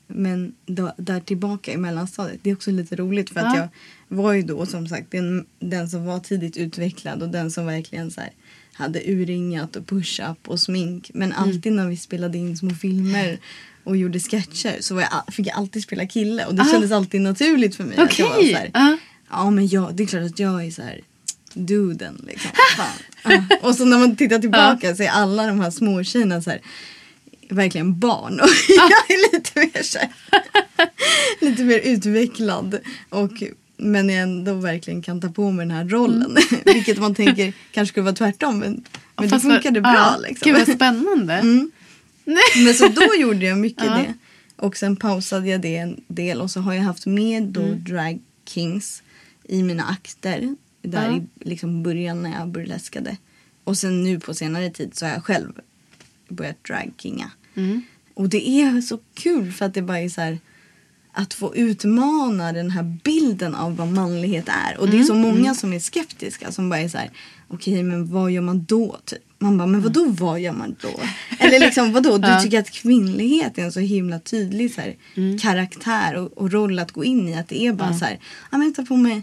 [0.06, 3.68] Men då, där tillbaka i mellanstadiet, det är också lite roligt för att Ja.
[4.08, 7.66] jag var ju då som sagt den, den som var tidigt utvecklad och den som
[7.66, 8.30] verkligen så här,
[8.72, 11.10] hade urringat och push-up och smink.
[11.14, 13.38] Men alltid när vi spelade in små filmer
[13.84, 16.72] och gjorde sketcher så var jag, fick jag alltid spela kille och det Ah.
[16.72, 17.96] kändes alltid naturligt för mig.
[17.98, 18.96] att jag var så här, Ja.
[19.30, 21.00] Ja men jag, det är klart att jag är så här
[21.66, 22.50] duden liksom.
[23.24, 23.42] Ja.
[23.62, 26.60] Och så när man tittar tillbaka så är alla de här små tjejerna så här
[27.50, 28.40] verkligen barn.
[28.40, 30.08] Och jag är lite mer så här,
[31.40, 32.78] lite mer utvecklad.
[33.08, 33.42] Och
[33.76, 36.36] men jag ändå verkligen kan ta på mig den här rollen.
[36.64, 38.58] Vilket man tänker kanske skulle vara tvärtom.
[38.58, 38.84] Men,
[39.16, 40.16] men det funkade bra ja.
[40.28, 40.52] liksom.
[40.52, 41.34] Gud vad spännande.
[41.34, 41.70] Mm.
[42.64, 43.94] Men så då gjorde jag mycket Ja.
[43.94, 44.14] det.
[44.56, 47.84] Och sen pausade jag det en del och så har jag haft med då Mm.
[47.84, 48.18] Drag
[48.48, 49.02] Kings
[49.44, 50.56] i mina akter.
[50.82, 53.16] Där i liksom början när jag burleskade.
[53.64, 55.52] Och sen nu på senare tid så har jag själv
[56.28, 57.30] börjat dragkinga.
[57.54, 57.82] Mm.
[58.14, 60.38] Och det är så kul för att det bara är så här
[61.12, 64.78] att få utmana den här bilden av vad manlighet är.
[64.80, 65.28] Och det är så Mm.
[65.28, 67.10] många som är skeptiska som bara är så här,
[67.48, 68.96] okej men vad gör man då?
[69.04, 69.18] Typ.
[69.38, 71.00] Man bara, men vadå vad gör man då?
[71.38, 74.96] Eller liksom vadå, du tycker att kvinnlighet är en så himla tydlig så här,
[75.38, 77.34] karaktär och, och roll att gå in i.
[77.34, 78.18] Att det är bara så här,
[78.50, 79.22] ja men ta på mig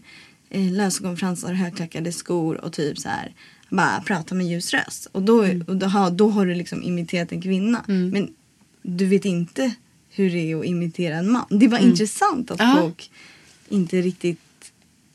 [0.56, 3.34] lösögonfransar, högklackade skor och typ så här
[3.70, 5.08] bara prata med ljus röst.
[5.12, 7.84] Och då, och då, har, då har du liksom imiterat en kvinna.
[7.88, 8.34] Men
[8.82, 9.72] du vet inte
[10.10, 11.46] hur det är att imitera en man.
[11.50, 12.78] Det var intressant att Ja.
[12.80, 13.12] folk
[13.70, 14.40] inte riktigt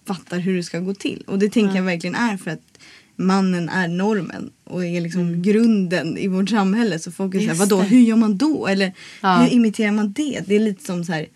[0.06, 1.24] fattar hur det ska gå till.
[1.26, 2.78] Och det tänker jag verkligen är för att
[3.16, 6.98] mannen är normen och är liksom grunden i vårt samhälle.
[6.98, 8.66] Så folk är såhär, Just vadå, hur gör man då?
[8.66, 9.36] Eller Ja.
[9.36, 10.42] hur imiterar man det?
[10.46, 11.26] Det är lite som så här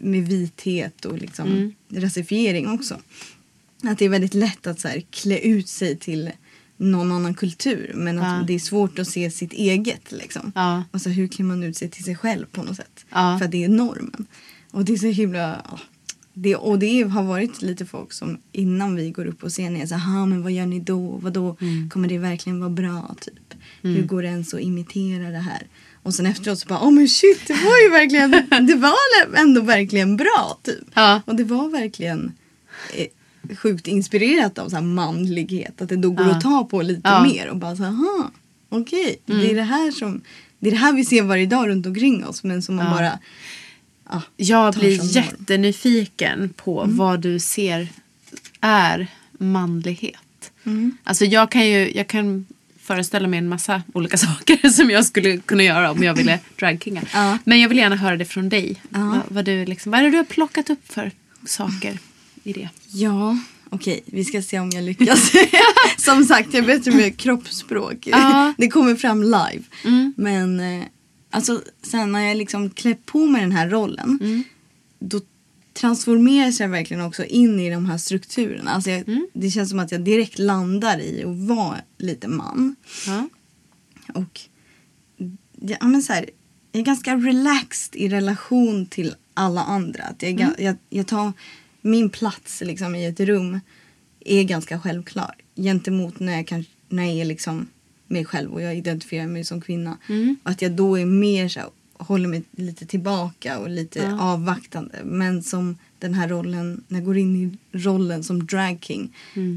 [0.00, 1.72] med vithet och liksom Mm.
[1.92, 3.00] rasifiering också.
[3.82, 6.30] Att det är väldigt lätt att så här klä ut sig till
[6.76, 8.44] någon annan kultur men att Ja.
[8.46, 10.12] det är svårt att se sitt eget.
[10.12, 10.52] Liksom.
[10.54, 10.84] Ja.
[10.90, 13.04] Alltså hur klär man ut sig till sig själv på något sätt?
[13.10, 13.38] Ja.
[13.38, 14.26] För att det är normen.
[14.70, 15.64] Och det är så himla...
[16.34, 19.86] Det, och det har varit lite folk som innan vi går upp på scenen är
[19.86, 21.18] så här, men vad gör ni då?
[21.22, 21.56] Vadå?
[21.60, 21.90] Mm.
[21.90, 23.16] Kommer det verkligen vara bra?
[23.20, 23.54] Typ?
[23.82, 25.66] Hur går det ens att imitera det här?
[26.08, 28.30] Och sen efteråt så bara, oh men shit, det var ju verkligen,
[28.66, 28.94] det var
[29.36, 30.84] ändå verkligen bra typ.
[30.94, 31.20] Ja.
[31.24, 32.32] Och det var verkligen
[32.94, 33.06] eh,
[33.56, 35.82] sjukt inspirerat av så manlighet.
[35.82, 36.32] Att det då går Ja.
[36.36, 37.22] att ta på lite Ja.
[37.22, 38.30] mer och bara så aha,
[38.68, 40.20] okej, det är det här som,
[40.58, 43.18] det är det här vi ser varje dag runt omkring oss men som man bara,
[44.10, 45.06] ja, Jag blir norm.
[45.08, 46.96] jättenyfiken på Mm.
[46.96, 47.88] vad du ser
[48.60, 49.06] är
[49.38, 50.50] manlighet.
[50.64, 50.96] Mm.
[51.04, 52.46] Alltså jag kan ju jag kan
[52.88, 57.02] föreställa mig en massa olika saker som jag skulle kunna göra om jag ville dragkinga.
[57.12, 57.38] Ja.
[57.44, 58.82] Men jag vill gärna höra det från dig.
[58.90, 58.98] Ja.
[58.98, 61.10] Vad, vad, du liksom, vad är det du har plockat upp för
[61.46, 61.98] saker
[62.44, 62.68] i det?
[62.90, 63.38] Ja,
[63.70, 65.32] okej, vi ska se om jag lyckas.
[65.98, 68.06] Som sagt, jag är bättre med kroppsspråk.
[68.06, 68.54] Ja.
[68.58, 69.62] Det kommer fram live.
[69.84, 70.14] Mm.
[70.16, 70.84] Men eh,
[71.30, 74.44] alltså, sen när jag liksom klär på mig den här rollen Mm.
[74.98, 75.20] då
[75.80, 78.70] transformeras jag verkligen också in i de här strukturerna.
[78.70, 79.26] Alltså jag, Mm.
[79.32, 82.76] Det känns som att jag direkt landar i att vara lite man.
[83.06, 83.28] Ja.
[84.14, 84.40] Och
[85.60, 86.30] ja, men så här,
[86.72, 90.02] jag är ganska relaxed i relation till alla andra.
[90.02, 91.32] Att jag, ga- jag, jag tar
[91.80, 93.60] min plats liksom, i ett rum
[94.20, 97.68] är ganska självklar gentemot när jag, kan, när jag är liksom
[98.06, 99.98] mig själv och jag identifierar mig som kvinna.
[100.42, 104.20] Och att jag då är mer så här, håller mig lite tillbaka och lite Ja.
[104.20, 104.98] avvaktande.
[105.04, 109.14] Men som den här rollen, när jag går in i rollen som drag king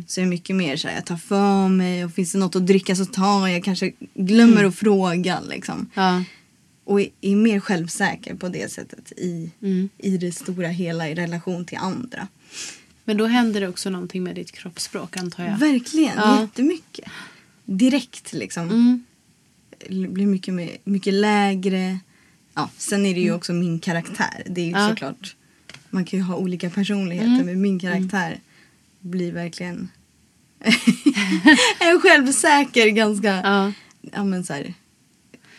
[0.08, 2.56] så är jag mycket mer så här, jag tar för mig och finns det något
[2.56, 5.90] att dricka så tar jag, kanske glömmer att fråga liksom.
[5.94, 6.24] Ja.
[6.84, 9.90] Och är, är mer självsäker på det sättet i, Mm.
[9.98, 12.28] i det stora hela i relation till andra.
[13.06, 15.58] Men då händer det också någonting med ditt kroppsspråk antar jag.
[15.58, 16.42] Verkligen, Ja.
[16.42, 17.10] jättemycket.
[17.66, 18.64] Direkt liksom.
[18.70, 19.04] Mm.
[20.14, 22.00] Blir mycket, mer, mycket lägre.
[22.56, 24.44] Ja, sen är det ju också min karaktär.
[24.46, 24.90] Det är ju Ja.
[24.90, 25.36] såklart,
[25.90, 27.46] man kan ju ha olika personligheter Mm.
[27.46, 28.40] men min karaktär
[29.00, 29.90] blir verkligen
[31.80, 33.72] en självsäker, ganska Ja.
[34.02, 34.74] ja, men så här,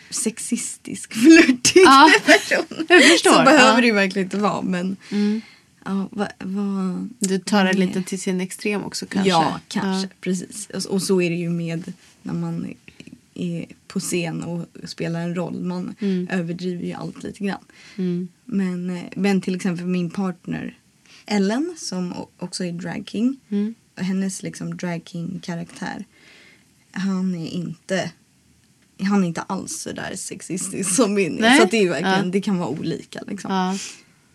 [0.09, 2.85] sexistisk, flörtig Ja, person.
[2.89, 3.31] jag förstår.
[3.31, 3.69] Så behöver Ja.
[3.69, 3.81] Mm.
[3.81, 4.97] det ju verkligen inte vara men
[5.85, 9.29] ja, vad, vad, Du tar det lite till sin extrem också kanske?
[9.29, 10.09] Ja, kanske.
[10.21, 10.69] Precis.
[10.69, 12.73] Och, och så är det ju med när man
[13.35, 15.63] är på scen och spelar en roll.
[15.63, 15.95] Man
[16.29, 17.63] överdriver ju allt lite grann.
[17.97, 18.27] Mm.
[18.45, 20.77] Men, eh, men till exempel min partner
[21.25, 23.39] Ellen som också är drag king.
[23.49, 23.75] Mm.
[23.95, 26.05] Hennes liksom drag king karaktär.
[26.91, 28.11] Han är inte
[28.99, 31.37] han är inte alls så där sexistisk som min.
[31.39, 31.59] Nej.
[31.59, 32.31] Så det är verkligen, Ja.
[32.31, 33.51] det kan vara olika liksom.
[33.53, 33.77] Ja.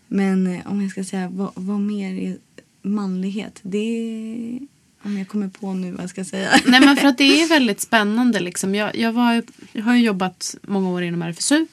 [0.07, 2.37] Men eh, om jag ska säga vad, vad mer är
[2.81, 3.59] manlighet?
[3.61, 4.59] Det är,
[5.03, 6.49] om jag kommer på nu vad jag ska säga.
[6.65, 8.75] Nej men för att det är väldigt spännande liksom.
[8.75, 11.65] Jag, jag, var, jag har ju jobbat många år inom RFSU.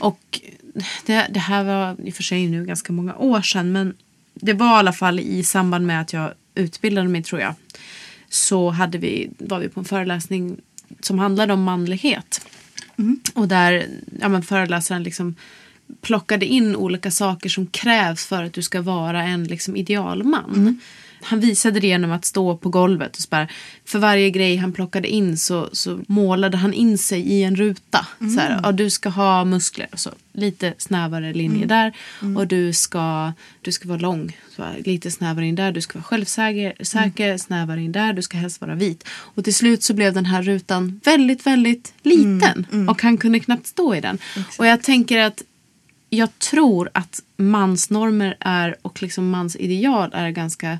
[0.00, 0.40] Och
[1.06, 3.72] det, det här var i och för sig nu ganska många år sedan.
[3.72, 3.94] Men
[4.34, 7.54] det var i alla fall i samband med att jag utbildade mig tror jag.
[8.28, 10.56] Så hade vi, var vi på en föreläsning
[11.00, 12.46] som handlade om manlighet.
[13.34, 13.86] Och där
[14.20, 15.34] ja, men föreläsaren liksom
[16.00, 20.80] plockade in olika saker som krävs för att du ska vara en liksom, idealman.
[21.22, 23.48] Han visade det genom att stå på golvet och så bara,
[23.84, 28.06] för varje grej han plockade in så, så målade han in sig i en ruta.
[28.18, 31.92] Så här, ja, du ska ha muskler, och så, lite snävare linje där.
[32.36, 35.72] Och du ska, du ska vara lång, så här, lite snävare in där.
[35.72, 38.12] Du ska vara självsäker, säker, snävare in där.
[38.12, 39.04] Du ska helst vara vit.
[39.08, 42.88] Och till slut så blev den här rutan väldigt, väldigt liten.
[42.88, 44.18] Och han kunde knappt stå i den.
[44.58, 45.42] Och jag tänker att
[46.10, 50.78] jag tror att mansnormer är och liksom mansideal är ganska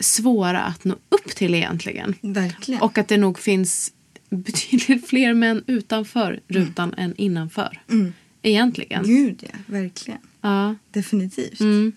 [0.00, 2.14] svåra att nå upp till egentligen.
[2.20, 2.82] Verkligen.
[2.82, 3.92] Och att det nog finns
[4.30, 7.82] betydligt fler män utanför rutan än innanför.
[8.42, 9.04] Egentligen.
[9.04, 10.20] Gud ja, verkligen.
[10.40, 10.74] Ja.
[10.90, 11.60] Definitivt.
[11.60, 11.92] Mm.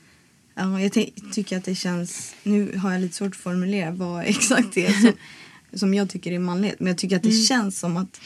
[0.56, 4.24] Ja, jag ty- tycker att det känns, nu har jag lite svårt att formulera vad
[4.26, 5.12] exakt det är som,
[5.74, 6.80] som jag tycker är manlighet.
[6.80, 7.44] Men jag tycker att det Mm.
[7.46, 8.22] känns som att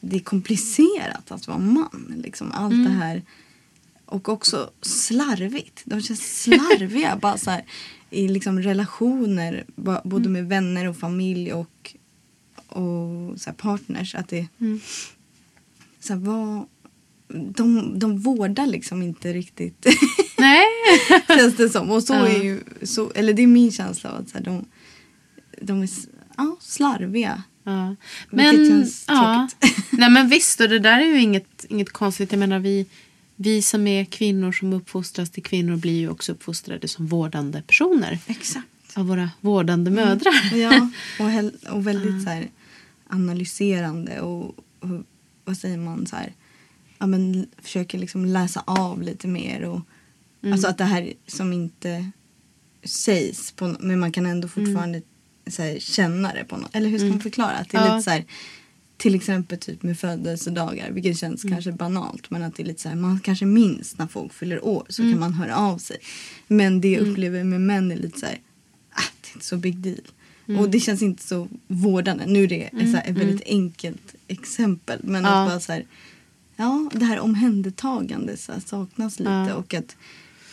[0.00, 2.14] det är komplicerat att vara man.
[2.24, 2.84] Liksom, allt Mm.
[2.84, 3.22] det här.
[4.06, 5.82] Och också slarvigt.
[5.84, 7.64] De känns slarviga bara så här,
[8.12, 9.64] i liksom relationer.
[10.04, 10.32] Både Mm.
[10.32, 11.94] med vänner och familj och,
[12.66, 14.14] och så här partners.
[14.14, 14.80] Att det, Mm.
[16.00, 16.66] så här, vad,
[17.54, 19.86] de, de vårdar liksom inte riktigt
[20.38, 20.64] Nej.
[21.28, 21.90] känns det som.
[21.90, 22.28] Och så Ja.
[22.28, 24.64] är ju, så, eller det är min känsla av att så här, de,
[25.60, 25.88] de är
[26.36, 27.42] ja, slarviga.
[27.64, 27.96] Ja.
[28.30, 29.48] Vilket Men, känns ja.
[29.60, 29.78] tråkigt.
[29.90, 32.32] Nej men visst, och det där är ju inget, inget konstigt.
[32.32, 32.86] Jag menar vi,
[33.42, 38.18] vi som är kvinnor som uppfostras till kvinnor blir ju också uppfostrade som vårdande personer.
[38.26, 38.66] Exakt.
[38.94, 40.54] Av våra vårdande mödrar.
[40.54, 42.48] Ja, och, och väldigt så här,
[43.08, 44.44] analyserande och,
[44.80, 45.02] och
[45.44, 46.32] vad säger man så här,
[46.98, 49.62] ja, men, försöker liksom läsa av lite mer.
[49.62, 49.80] Och,
[50.52, 52.10] Alltså att det här som inte
[52.84, 55.02] sägs, på, men man kan ändå fortfarande
[55.46, 56.76] så här, känna det på något.
[56.76, 57.52] Eller hur ska man förklara?
[57.52, 57.96] Att det är Ja.
[57.96, 58.24] lite så här,
[59.02, 62.30] till exempel typ med födelsedagar, vilket känns kanske banalt.
[62.30, 65.02] Men att det är lite så här, man kanske minns när folk fyller år så
[65.02, 65.96] kan man höra av sig.
[66.46, 68.38] Men det jag upplever med män är lite så här,
[68.90, 70.58] ah, det är inte så big deal.
[70.58, 72.26] Och det känns inte så vårdande.
[72.26, 75.00] Nu är det ett, så här, ett väldigt enkelt exempel.
[75.02, 75.42] Men Ja.
[75.42, 75.84] att bara så här,
[76.56, 79.30] ja, det här omhändertagandet så här, saknas lite.
[79.30, 79.54] Ja.
[79.54, 79.96] Och att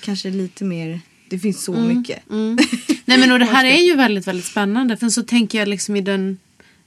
[0.02, 1.98] kanske lite mer, det finns så Mm.
[1.98, 2.24] mycket.
[3.06, 4.98] Nej men och det här är ju väldigt, väldigt spännande.
[4.98, 6.38] För så tänker jag liksom i den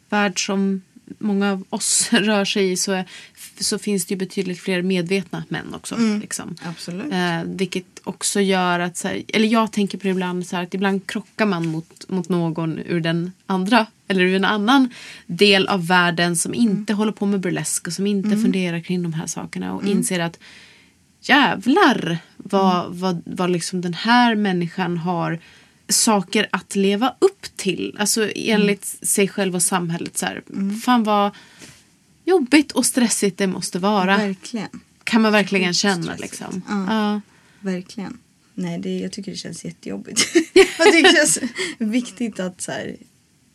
[0.09, 0.83] värld som
[1.19, 3.05] många av oss rör sig i så, är,
[3.61, 5.97] så finns det ju betydligt fler medvetna män också.
[6.21, 6.57] Liksom.
[6.63, 7.13] Absolut.
[7.13, 10.63] Eh, vilket också gör att, så här, eller jag tänker på det ibland så här,
[10.63, 14.89] att ibland krockar man mot, mot någon ur den andra eller ur en annan
[15.27, 19.13] del av världen som inte håller på med burlesk och som inte funderar kring de
[19.13, 20.39] här sakerna och inser att
[21.21, 25.39] jävlar vad, vad, vad liksom den här människan har
[25.89, 27.97] saker att leva upp till.
[27.99, 30.19] Alltså enligt sig själv och samhället.
[30.19, 30.43] Så här,
[30.85, 31.31] Fan vad
[32.25, 34.17] jobbigt och stressigt det måste vara.
[34.19, 34.69] Verkligen.
[35.05, 36.63] Kan man verkligen känna liksom.
[36.69, 36.87] Ja.
[36.95, 37.21] Ja.
[37.61, 38.19] Verkligen.
[38.55, 40.35] Nej, det, jag tycker det känns jättejobbigt.
[40.55, 41.39] jag tycker det känns
[41.79, 42.97] viktigt att, så här,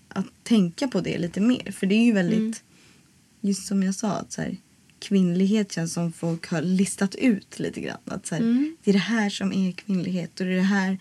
[0.10, 1.72] att tänka på det lite mer.
[1.72, 2.54] För det är ju väldigt, Mm.
[3.42, 4.58] just som jag sa, att så här,
[5.00, 7.98] kvinnlighet känns som folk har listat ut lite grann.
[8.06, 8.78] Att så här, Mm.
[8.84, 10.98] Det är det här som är kvinnlighet och det är det här,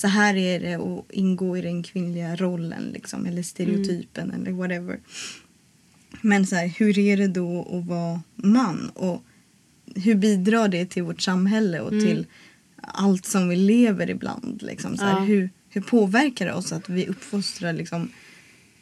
[0.00, 5.00] så här är det att ingå i den kvinnliga rollen liksom, eller stereotypen eller whatever.
[6.20, 8.90] Men så här, hur är det då att vara man?
[8.94, 9.22] Och
[9.94, 12.26] hur bidrar det till vårt samhälle och till
[12.76, 14.62] allt som vi lever ibland?
[14.62, 15.24] Liksom, så här, Ja.
[15.24, 18.10] hur, hur påverkar det oss att vi uppfostrar liksom,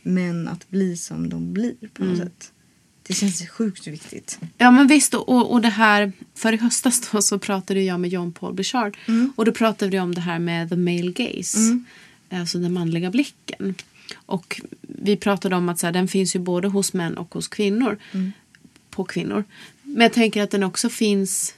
[0.02, 2.52] män att bli som de blir på något sätt?
[3.08, 4.38] Det känns sjukt viktigt.
[4.58, 8.10] Ja men visst och, och, det här, för i höstas då så pratade jag med
[8.10, 8.96] John Paul Bichard
[9.36, 11.58] och då pratade vi om det här med the male gaze.
[12.30, 13.74] Alltså den manliga blicken.
[14.16, 17.48] Och vi pratade om att så här, den finns ju både hos män och hos
[17.48, 17.98] kvinnor.
[18.90, 19.44] På kvinnor.
[19.82, 21.54] Men jag tänker att den också finns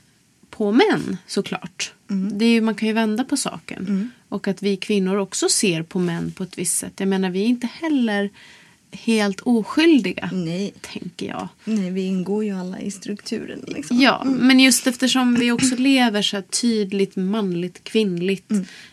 [0.50, 1.92] på män såklart.
[2.32, 4.10] Det är ju, man kan ju vända på saken.
[4.28, 6.92] Och att vi kvinnor också ser på män på ett visst sätt.
[6.96, 8.30] Jag menar vi är inte heller
[8.92, 10.30] helt oskyldiga.
[10.32, 10.74] Nej.
[10.80, 11.48] Tänker jag.
[11.64, 13.64] Nej, vi ingår ju alla i strukturen.
[13.66, 14.00] Liksom.
[14.00, 18.52] Ja, men just eftersom vi också lever så här tydligt manligt, kvinnligt.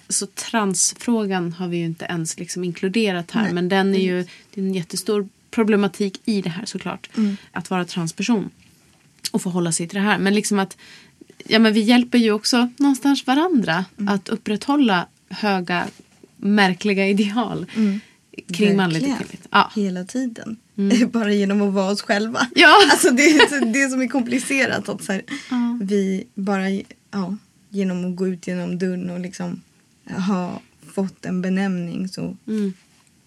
[0.09, 3.43] Så transfrågan har vi ju inte ens liksom inkluderat här.
[3.43, 7.09] Nej, Men den är ju det är en jättestor problematik i det här såklart.
[7.51, 8.49] Att vara transperson.
[9.31, 10.17] Och förhålla sig till det här.
[10.17, 10.77] Men liksom att
[11.47, 13.85] ja, men vi hjälper ju också någonstans varandra.
[14.07, 15.87] Att upprätthålla höga,
[16.37, 17.65] märkliga ideal.
[18.53, 19.47] Kring manligt och kvinnligt.
[19.51, 19.71] Ja.
[19.75, 20.57] Hela tiden.
[21.11, 22.47] Bara genom att vara oss själva.
[22.55, 22.75] Ja.
[22.91, 24.89] Alltså det, är, det som är komplicerat.
[24.89, 25.23] Att så här,
[25.81, 26.69] Vi bara
[27.11, 27.37] ja,
[27.69, 29.61] genom att gå ut genom dörren och liksom
[30.27, 30.61] ha
[30.93, 32.73] fått en benämning så Mm.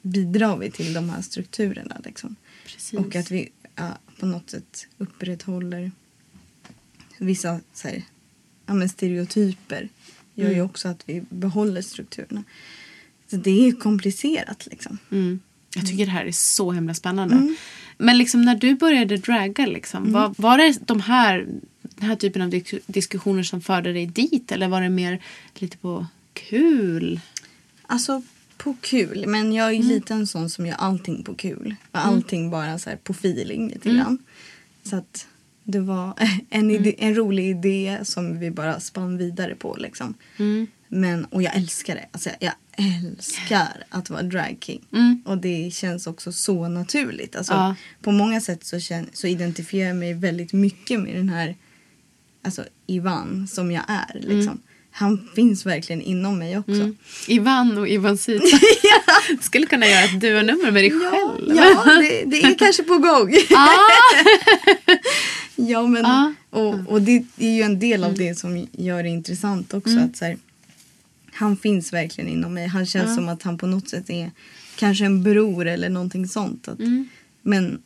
[0.03, 1.97] bidrar vi till de här strukturerna.
[2.05, 2.37] Liksom.
[2.67, 2.93] Precis.
[2.99, 5.91] Och att vi ja, på något sätt upprätthåller
[7.19, 8.03] vissa så här,
[8.67, 9.89] ja, stereotyper.
[10.35, 10.57] Gör Mm.
[10.57, 12.45] ju också att vi behåller strukturerna.
[13.31, 14.99] Så det är komplicerat liksom.
[15.11, 15.41] Mm.
[15.75, 17.55] Jag tycker det här är så himla spännande.
[17.99, 21.47] Men liksom när du började dragga, liksom, var, var det de här,
[21.83, 24.53] den här typen av dis- diskussioner som förde dig dit?
[24.53, 25.23] Eller var det mer
[25.55, 27.21] lite på kul?
[27.87, 28.23] Alltså
[28.57, 29.25] på kul.
[29.27, 29.89] Men jag är Mm.
[29.89, 31.75] lite en sån som gör allting på kul.
[31.93, 34.01] Och allting bara så på feeling lite Mm.
[34.03, 34.19] grann.
[34.83, 35.27] Så att
[35.65, 36.15] det var
[36.51, 40.15] en, idé, en rolig idé som vi bara spann vidare på liksom.
[40.93, 41.01] Mm.
[41.11, 42.07] Men, och jag älskar det.
[42.13, 44.81] Alltså, jag älskar att vara drag king.
[45.25, 47.37] Och det känns också så naturligt.
[47.37, 47.75] Alltså, Ja.
[48.03, 51.57] På många sätt så, känn, så identifierar jag mig väldigt mycket med den här
[52.45, 54.21] alltså, Ivan som jag är.
[54.21, 54.61] Liksom.
[54.93, 56.71] Han finns verkligen inom mig också.
[56.73, 56.97] Mm.
[57.29, 58.45] Ivan och Ivansita.
[59.41, 61.57] Skulle kunna göra ett duonummer med dig Ja, själv.
[61.57, 63.35] ja det, det är kanske på gång.
[63.57, 63.77] Ah!
[65.57, 66.33] ja, men, Ja.
[66.51, 69.99] och, och det är ju en del av det som gör det intressant också.
[69.99, 70.37] Att så här,
[71.41, 72.67] han finns verkligen inom mig.
[72.67, 74.31] Han känns som att han på något sätt är
[74.77, 76.69] kanske en bror eller någonting sånt.
[76.69, 76.79] Att,
[77.43, 77.83] Men,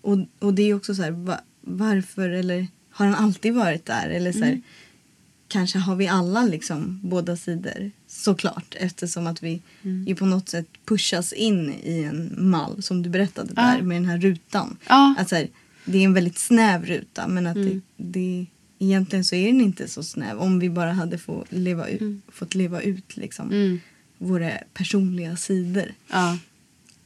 [0.00, 4.08] och, och det är också så här, va, varför eller har han alltid varit där?
[4.08, 4.60] Eller så här,
[5.48, 9.62] kanske har vi alla liksom båda sidor såklart eftersom att vi
[10.06, 14.04] ju på något sätt pushas in i en mall som du berättade där med den
[14.04, 14.76] här rutan.
[14.88, 15.14] Ja.
[15.18, 15.48] Att så här,
[15.84, 18.46] det är en väldigt snäv ruta men att det, det
[18.78, 22.54] egentligen så är den inte så snäv om vi bara hade få leva ut, fått
[22.54, 23.50] leva ut liksom
[24.18, 25.92] våra personliga sidor.
[26.10, 26.38] Ja.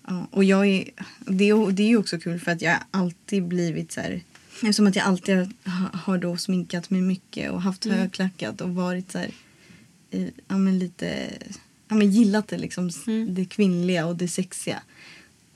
[0.07, 0.85] Ja, och jag är,
[1.27, 4.23] det, är- det är ju också kul för att jag alltid blivit så här
[4.63, 5.53] Eftersom att jag alltid
[5.93, 9.31] har, då sminkat mig mycket och haft högklackat och varit så här
[10.11, 11.29] eh, Ja men lite
[11.89, 12.91] Ja men gillat det liksom
[13.35, 14.83] Det kvinnliga och det sexiga.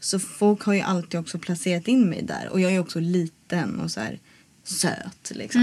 [0.01, 3.81] Så folk har ju alltid också placerat in mig där och jag är också liten
[3.81, 4.19] och så här
[4.65, 5.61] söt liksom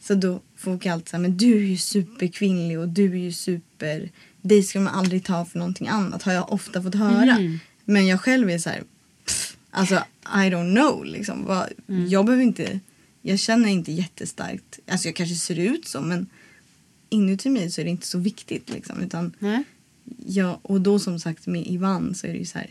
[0.00, 3.32] Så då folk är alltid här men du är ju superkvinnlig och du är ju
[3.32, 4.10] super
[4.42, 7.38] Dig ska man aldrig ta för någonting annat har jag ofta fått höra
[7.84, 8.82] Men jag själv är så här
[9.24, 11.44] pff, Alltså I don't know liksom.
[11.44, 11.68] Vad,
[12.08, 12.80] Jag behöver inte
[13.22, 16.26] Jag känner inte jättestarkt Alltså jag kanske ser ut så men
[17.12, 19.32] Inuti mig så är det inte så viktigt liksom utan.
[20.26, 22.70] Ja, och då som sagt med Ivan så är det ju så här.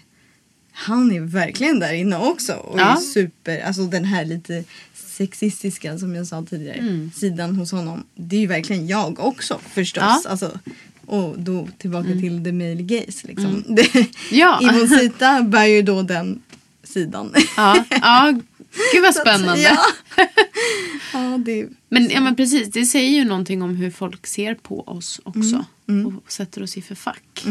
[0.71, 2.85] Han är verkligen där inne också och Ja.
[2.85, 4.63] är super, alltså den här lite
[4.93, 8.03] sexistiska som jag sa tidigare sidan hos honom.
[8.15, 10.03] Det är ju verkligen jag också förstås.
[10.03, 10.21] Ja.
[10.29, 10.59] Alltså,
[11.05, 13.63] och då tillbaka till the male gaze liksom.
[13.67, 14.59] Det, Ja.
[14.61, 16.41] Ivon Sita bär ju då den
[16.83, 17.33] sidan.
[17.57, 17.83] Ja.
[17.89, 18.39] ja,
[18.93, 19.61] gud vad spännande.
[19.61, 19.77] Ja.
[21.13, 24.81] ja, det Men, ja, men precis, det säger ju någonting om hur folk ser på
[24.81, 25.65] oss också.
[26.05, 27.45] Och sätter oss i för fack.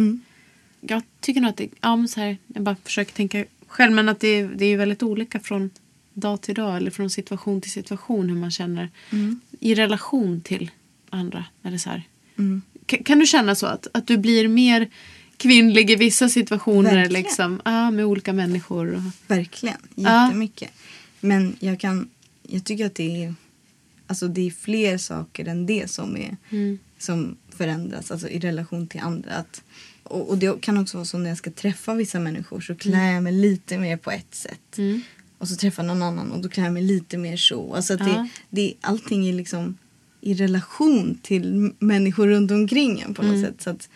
[0.81, 4.21] Jag tycker nog att det, ja, så här, jag bara försöker tänka själv, men att
[4.21, 5.71] det, det är ju väldigt olika från
[6.15, 8.89] dag till dag eller från situation till situation hur man känner
[9.61, 10.71] i relation till
[11.11, 11.45] andra.
[11.63, 11.91] Eller så.
[12.87, 14.89] Ka- Kan du känna så att, att du blir mer
[15.37, 17.23] kvinnlig i vissa situationer Verkligen.
[17.23, 18.95] liksom, ja, med olika människor?
[18.95, 20.71] Och, Verkligen, jättemycket.
[21.21, 22.09] Men jag kan,
[22.43, 23.35] jag tycker att det är,
[24.07, 26.37] alltså det är fler saker än det som, är,
[26.99, 29.33] som förändras alltså i relation till andra.
[29.33, 29.63] Att,
[30.09, 33.13] och, och det kan också vara så när jag ska träffa vissa människor så klär
[33.13, 34.79] jag mig lite mer på ett sätt.
[35.39, 37.75] Och så träffar någon annan och då klär jag mig lite mer så.
[37.75, 38.07] Alltså att Ja.
[38.07, 39.77] det, det, allting är liksom
[40.21, 43.63] i relation till människor runt omkring en på något sätt.
[43.63, 43.89] Så att,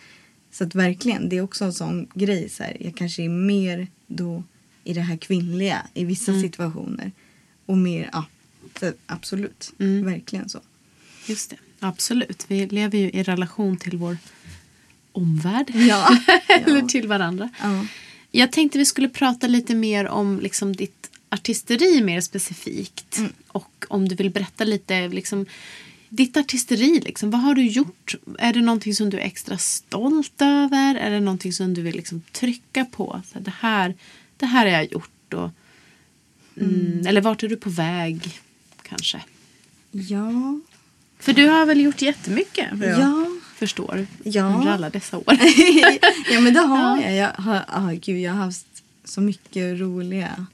[0.51, 2.49] så att verkligen, det är också en sån grej.
[2.49, 4.43] Så här, jag kanske är mer då
[4.83, 7.11] i det här kvinnliga i vissa situationer.
[7.65, 8.25] och mer, ja,
[8.79, 9.73] så absolut.
[9.79, 10.05] Mm.
[10.05, 10.59] Verkligen så.
[11.27, 12.45] Just det, absolut.
[12.47, 14.17] Vi lever ju i relation till vår
[15.13, 15.71] omvärld.
[15.75, 16.17] Ja.
[16.47, 16.87] Eller Ja.
[16.87, 17.49] till varandra.
[17.61, 17.85] Ja.
[18.31, 23.17] Jag tänkte vi skulle prata lite mer om liksom, ditt artisteri mer specifikt.
[23.17, 23.31] Mm.
[23.47, 25.45] Och om du vill berätta lite, liksom,
[26.09, 28.15] ditt artisteri, liksom, vad har du gjort?
[28.39, 30.95] Är det någonting som du är extra stolt över?
[30.95, 33.21] Är det någonting som du vill liksom, trycka på?
[33.33, 33.95] Så det, här,
[34.37, 35.33] det här har jag gjort.
[35.33, 35.49] Och,
[36.57, 38.39] mm, Eller vart är du på väg?
[38.81, 39.21] Kanske.
[39.91, 40.59] Ja.
[41.19, 42.67] För du har väl gjort jättemycket?
[42.81, 43.32] Jag Ja.
[43.55, 44.07] Förstår.
[44.23, 44.45] Ja.
[44.55, 45.25] Under alla dessa år.
[46.31, 47.01] ja men det har Ja.
[47.03, 47.15] jag.
[47.15, 50.45] Jag har, ah, gud, jag har haft så mycket roliga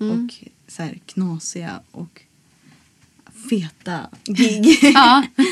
[0.00, 0.24] Mm.
[0.24, 0.34] och
[0.68, 2.20] så här knasiga och
[3.50, 4.76] feta gig.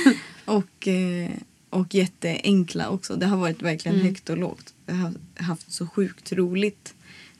[0.44, 1.30] och, eh,
[1.70, 3.16] och jätteenkla också.
[3.16, 4.06] Det har varit verkligen Mm.
[4.08, 4.74] högt och lågt.
[4.86, 6.94] Jag har haft så sjukt roligt.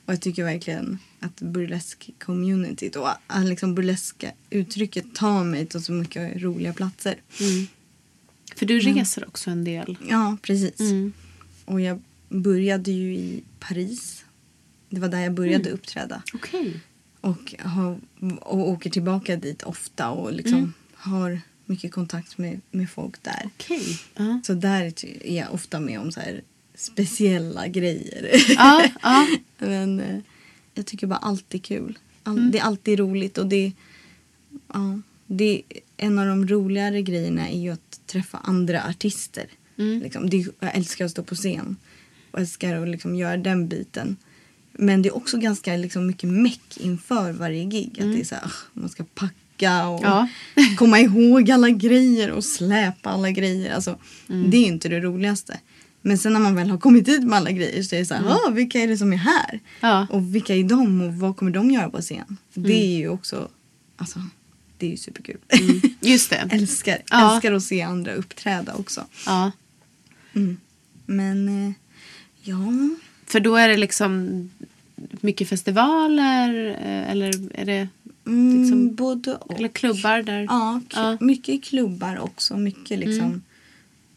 [0.05, 3.09] Och jag tycker verkligen att burlesk-communityt och
[3.43, 7.15] liksom burleska uttrycket tar mig till så mycket roliga platser.
[8.55, 9.97] För du reser också en del.
[10.09, 10.79] Ja, precis.
[10.79, 11.13] Mm.
[11.65, 14.25] Och jag började ju i Paris.
[14.89, 15.73] Det var där jag började Mm.
[15.73, 16.23] uppträda.
[16.33, 16.79] Okej.
[17.21, 17.99] Och, har,
[18.41, 20.73] och åker tillbaka dit ofta och liksom Mm.
[20.93, 23.41] har mycket kontakt med, med folk där.
[23.55, 23.99] Okej.
[24.15, 24.41] Ja.
[24.45, 24.93] Så där
[25.25, 26.19] är jag ofta med om så
[26.75, 28.31] speciella grejer.
[28.55, 29.27] Ja, ja.
[29.57, 30.19] Men eh,
[30.73, 31.99] jag tycker bara allt är kul.
[32.23, 32.51] All, Mm.
[32.51, 33.71] Det är alltid roligt och det,
[34.73, 35.61] ja, det
[35.97, 39.45] en av de roligare grejerna är ju att träffa andra artister.
[39.77, 40.01] Mm.
[40.01, 41.75] Liksom, det, jag älskar att stå på scen
[42.31, 44.17] och älskar att liksom göra den biten.
[44.71, 47.89] Men det är också ganska liksom, mycket meck inför varje gig.
[48.01, 50.11] Att det är så här, man ska packa och Mm.
[50.11, 50.27] Ja.
[50.77, 53.73] komma ihåg alla grejer och släpa alla grejer.
[53.75, 53.97] Alltså,
[54.29, 54.49] Mm.
[54.51, 55.59] Det är inte det roligaste.
[56.01, 58.13] Men sen när man väl har kommit dit med alla grejer så är det så
[58.13, 58.33] här, Mm.
[58.33, 59.59] ah, vilka är det som är här?
[59.81, 60.07] Ja.
[60.09, 62.37] Och vilka är de och vad kommer de göra på scen?
[62.53, 62.71] Det Mm.
[62.71, 63.49] är ju också,
[63.97, 64.19] alltså,
[64.83, 65.37] det är ju superkul.
[66.01, 66.35] Just det.
[66.51, 67.33] älskar, Ja.
[67.35, 69.05] älskar att se andra uppträda också.
[69.25, 69.51] Ja.
[70.33, 70.57] Mm.
[71.05, 71.73] Men eh,
[72.43, 72.57] ja,
[73.25, 74.49] För då är det liksom
[75.21, 77.27] mycket festivaler eh, eller
[77.59, 77.87] är det
[78.27, 79.57] mm, Liksom- både och.
[79.59, 80.41] eller klubbar där?
[80.43, 81.17] Ja, Ja.
[81.21, 82.57] mycket klubbar också.
[82.57, 83.41] Mycket liksom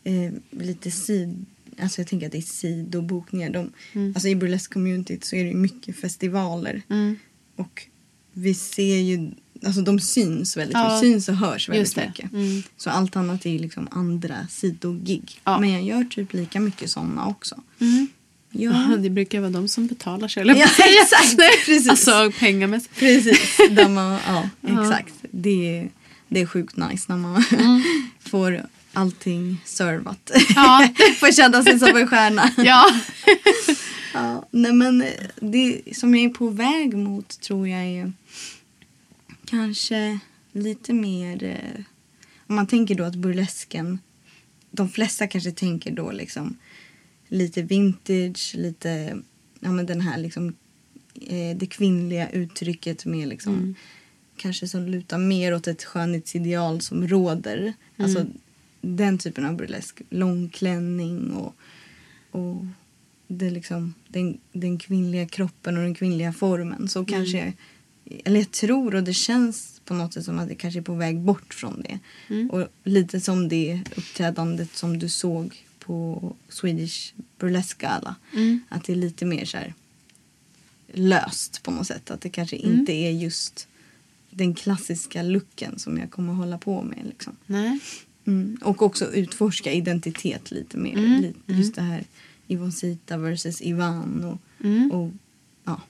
[0.05, 0.35] Mm.
[0.55, 1.47] eh, lite sid...
[1.81, 3.51] Alltså jag tänker att det är sidobokningar.
[3.51, 4.12] De, Mm.
[4.14, 6.83] Alltså i burlesque-communityt så är det mycket festivaler.
[6.89, 7.17] Mm.
[7.57, 7.87] Och
[8.33, 9.31] vi ser ju...
[9.67, 10.85] Alltså de syns väldigt Ja.
[10.85, 11.01] mycket.
[11.01, 12.33] Syns och hörs väldigt mycket.
[12.33, 12.63] Mm.
[12.77, 15.41] Så allt annat är liksom andra sidogig.
[15.45, 15.59] Ja.
[15.61, 17.61] Men jag gör typ lika mycket sådana också.
[17.81, 18.09] Mm.
[18.51, 20.47] Ja, Det brukar vara de som betalar sig.
[20.47, 21.37] Ja, exakt.
[21.67, 21.89] Precis.
[21.91, 22.97] Alltså pengamässigt.
[22.99, 23.59] Precis.
[23.89, 24.83] Man, ja, Ja.
[24.83, 25.15] exakt.
[25.31, 25.91] Det, är-
[26.29, 27.45] det är sjukt nice när man
[28.21, 30.31] får allting servat.
[30.55, 30.89] Ja.
[31.21, 32.51] får känna sig som en stjärna.
[32.57, 32.91] Ja.
[34.15, 35.05] Ja, nej men
[35.41, 38.13] det som jag är på väg mot tror jag är
[39.47, 40.19] kanske
[40.53, 41.45] lite mer...
[41.45, 41.85] eh,
[42.47, 43.99] Om man tänker då att burlesken...
[44.71, 46.57] De flesta kanske tänker då liksom
[47.29, 49.19] lite vintage, lite...
[49.61, 50.55] Ja men den här liksom...
[51.15, 53.75] Eh, det kvinnliga uttrycket med liksom...
[54.37, 57.73] Kanske som lutar mer åt ett skönhetsideal som råder.
[57.97, 58.27] Alltså
[58.81, 60.03] den typen av burlesk.
[60.11, 61.55] Långklänning och...
[62.31, 62.67] och
[63.29, 66.89] det liksom, den, den kvinnliga kroppen och den kvinnliga formen.
[66.89, 67.53] Så kanske,
[68.25, 70.95] eller jag tror och det känns på något sätt som att det kanske är på
[70.95, 71.99] väg bort från det.
[72.51, 78.15] Och lite som det uppträdandet som du såg på Swedish Burlesque Gala.
[78.69, 79.75] Att det är lite mer så här
[80.93, 82.11] löst på något sätt.
[82.11, 83.69] Att det kanske inte är just
[84.31, 86.99] den klassiska looken som jag kommer hålla på med.
[87.05, 87.37] Liksom.
[88.27, 88.59] Mm.
[88.63, 90.97] Och också utforska identitet lite mer.
[90.99, 92.05] Mm, Li- Just det här
[92.47, 94.25] Ivoncita versus Ivan.
[94.25, 94.91] Och, Mm.
[94.93, 95.11] och,
[95.65, 95.81] ja.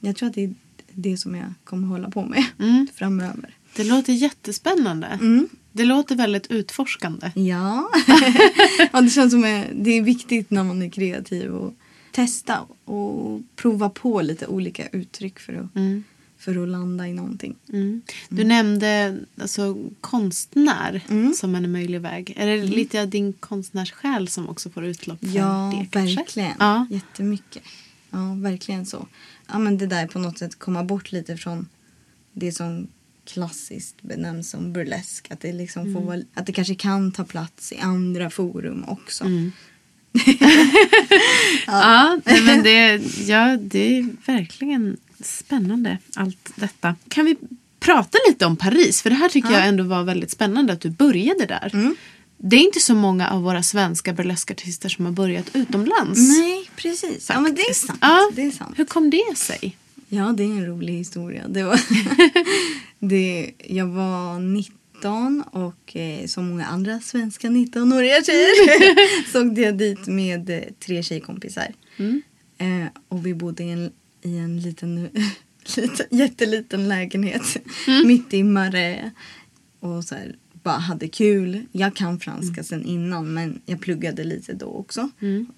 [0.00, 0.54] Jag tror att det är
[0.96, 2.86] det som jag kommer hålla på med Mm.
[2.94, 3.54] framöver.
[3.76, 5.06] Det låter jättespännande.
[5.06, 5.48] Mm.
[5.72, 7.30] Det låter väldigt utforskande.
[7.34, 7.88] Ja.
[8.92, 11.74] ja det känns som att det är viktigt när man är kreativ och
[12.12, 16.04] testa och prova på lite olika uttryck för att, Mm.
[16.38, 17.54] för att landa i någonting.
[17.72, 18.02] Mm.
[18.28, 21.32] Du nämnde alltså, konstnär Mm.
[21.34, 22.34] som en möjlig väg.
[22.36, 25.86] Är det lite av din konstnärssjäl som också får utlopp för Ja, det?
[25.90, 26.16] kanske?
[26.16, 26.52] verkligen.
[26.58, 26.86] Ja.
[26.90, 27.62] Jättemycket.
[28.10, 29.06] Ja, verkligen så.
[29.48, 31.68] Ja, men det där på något sätt komma bort lite från
[32.32, 32.88] det som
[33.24, 35.30] klassiskt benämns som burlesk.
[35.30, 36.06] Att det, liksom får Mm.
[36.06, 39.24] vara, att det kanske kan ta plats i andra forum också.
[39.24, 39.52] Mm.
[41.66, 46.94] ja, nej, men det, ja, det är verkligen spännande allt detta.
[47.08, 47.36] Kan vi
[47.80, 49.02] prata lite om Paris?
[49.02, 51.70] För det här tycker jag ändå var väldigt spännande att du började där.
[51.72, 51.96] Mm.
[52.38, 56.18] Det är inte så många av våra svenska burleskartister som har börjat utomlands.
[56.38, 57.28] Nej, precis.
[57.28, 57.98] Ja, men det är sant.
[58.02, 58.30] Ja.
[58.34, 58.78] Det är sant.
[58.78, 59.76] Hur kom det sig?
[60.08, 61.48] Ja, det är en rolig historia.
[61.48, 61.80] Det var
[62.98, 69.78] det, jag var 19 och eh, som många andra svenska 19-åriga tjejer så åkte jag
[69.78, 71.74] dit med eh, tre tjejkompisar.
[72.58, 75.08] Eh, och vi bodde i en, i en liten,
[75.76, 77.56] liten, jätteliten lägenhet
[78.04, 79.12] mitt i Marais.
[79.80, 80.36] Och så här,
[80.66, 81.62] bara hade kul.
[81.72, 85.10] Jag kan franska sen innan men jag pluggade lite då också.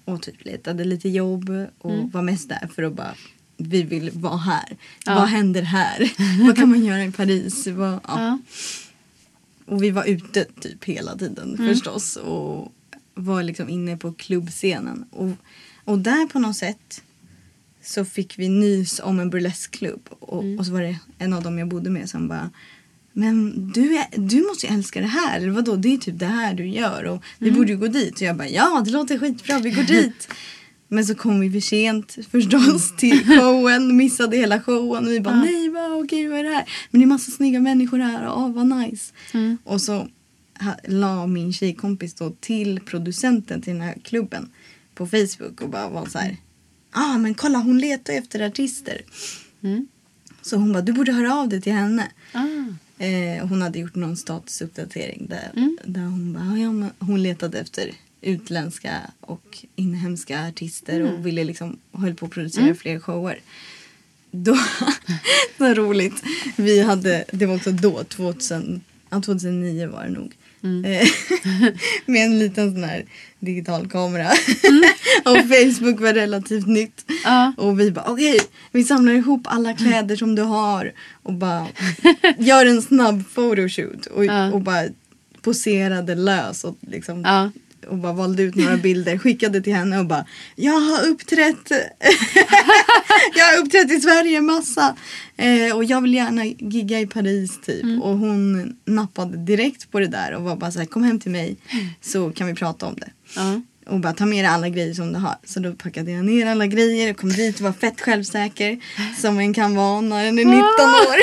[0.05, 3.13] Och typ letade lite jobb och var mest där för att bara
[3.57, 4.77] vi vill vara här.
[5.05, 6.11] Vad händer här?
[6.45, 7.67] Vad kan man göra i Paris?
[7.67, 7.99] Vad, ja.
[8.07, 8.39] Ja.
[9.65, 12.15] Och vi var ute typ hela tiden förstås.
[12.15, 12.73] Och
[13.13, 15.05] var liksom inne på klubbscenen.
[15.11, 15.31] Och,
[15.85, 17.03] och där på något sätt
[17.83, 20.09] så fick vi nys om en burleskklubb.
[20.19, 22.49] Och, och så var det en av dem jag bodde med som bara
[23.13, 25.37] men du, är, du måste ju älska det här.
[25.37, 25.75] Eller vadå?
[25.75, 27.03] Det är typ det här du gör.
[27.03, 28.15] Och vi borde ju gå dit.
[28.15, 29.59] Och jag bara ja det låter skitbra.
[29.59, 30.27] Vi går dit.
[30.91, 33.97] Men så kom vi för sent förstås till showen.
[33.97, 35.05] Missade hela showen.
[35.05, 36.69] Och vi bara nej vad, okej vad är det här?
[36.91, 38.33] Men det är massa snygga människor här.
[38.35, 39.13] Åh vad nice.
[39.63, 40.07] Och så
[40.87, 44.49] la min tjejkompis då till producenten till den här klubben
[44.95, 46.37] på Facebook och bara var så här.
[46.93, 49.01] Ja ah, men kolla hon letar efter artister.
[50.41, 52.11] Så hon bara du borde höra av dig till henne.
[52.33, 52.45] Ah.
[52.99, 55.51] Eh, hon hade gjort någon statusuppdatering där,
[55.85, 57.91] där hon bara, ja, men hon letade efter
[58.21, 63.39] utländska och inhemska artister och ville liksom, höll på att producera fler shower.
[64.31, 64.57] Då,
[65.57, 66.23] så roligt,
[66.55, 70.35] vi hade, det var också då, 2000, ja, 2009 var det nog.
[70.63, 71.07] Eh,
[72.05, 73.05] med en liten sån här
[73.39, 74.27] digital kamera.
[75.25, 77.05] och Facebook var relativt nytt.
[77.23, 77.53] Ja.
[77.57, 78.39] Och vi bara okej,
[78.71, 80.91] vi samlar ihop alla kläder som du har
[81.23, 81.67] och bara
[82.37, 84.51] gör en snabb photoshoot och, Ja.
[84.51, 84.83] och bara
[85.41, 87.51] poserade lös och liksom Ja.
[87.87, 90.25] Och bara valde ut några bilder, skickade till henne och bara
[90.55, 91.71] Jag har uppträtt
[93.35, 94.95] Jag har uppträtt i Sverige massa
[95.37, 100.07] eh, och jag vill gärna gigga i Paris typ och hon nappade direkt på det
[100.07, 101.57] där och var bara så här kom hem till mig
[102.01, 103.11] så kan vi prata om det.
[103.35, 103.61] Ja.
[103.89, 105.35] Och bara ta med dig alla grejer som du har.
[105.45, 108.79] Så då packade jag ner alla grejer och kom dit och var fett självsäker.
[109.17, 111.19] Som en kan vara när en är 19 år.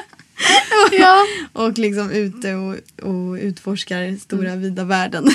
[0.92, 1.26] Ja.
[1.52, 5.26] och liksom ute och, och utforskar stora vida världen.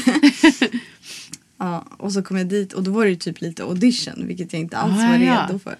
[1.57, 4.53] ja, och så kom jag dit och då var det ju typ lite audition vilket
[4.53, 5.47] jag inte alls Ah, var ja.
[5.47, 5.75] redo för.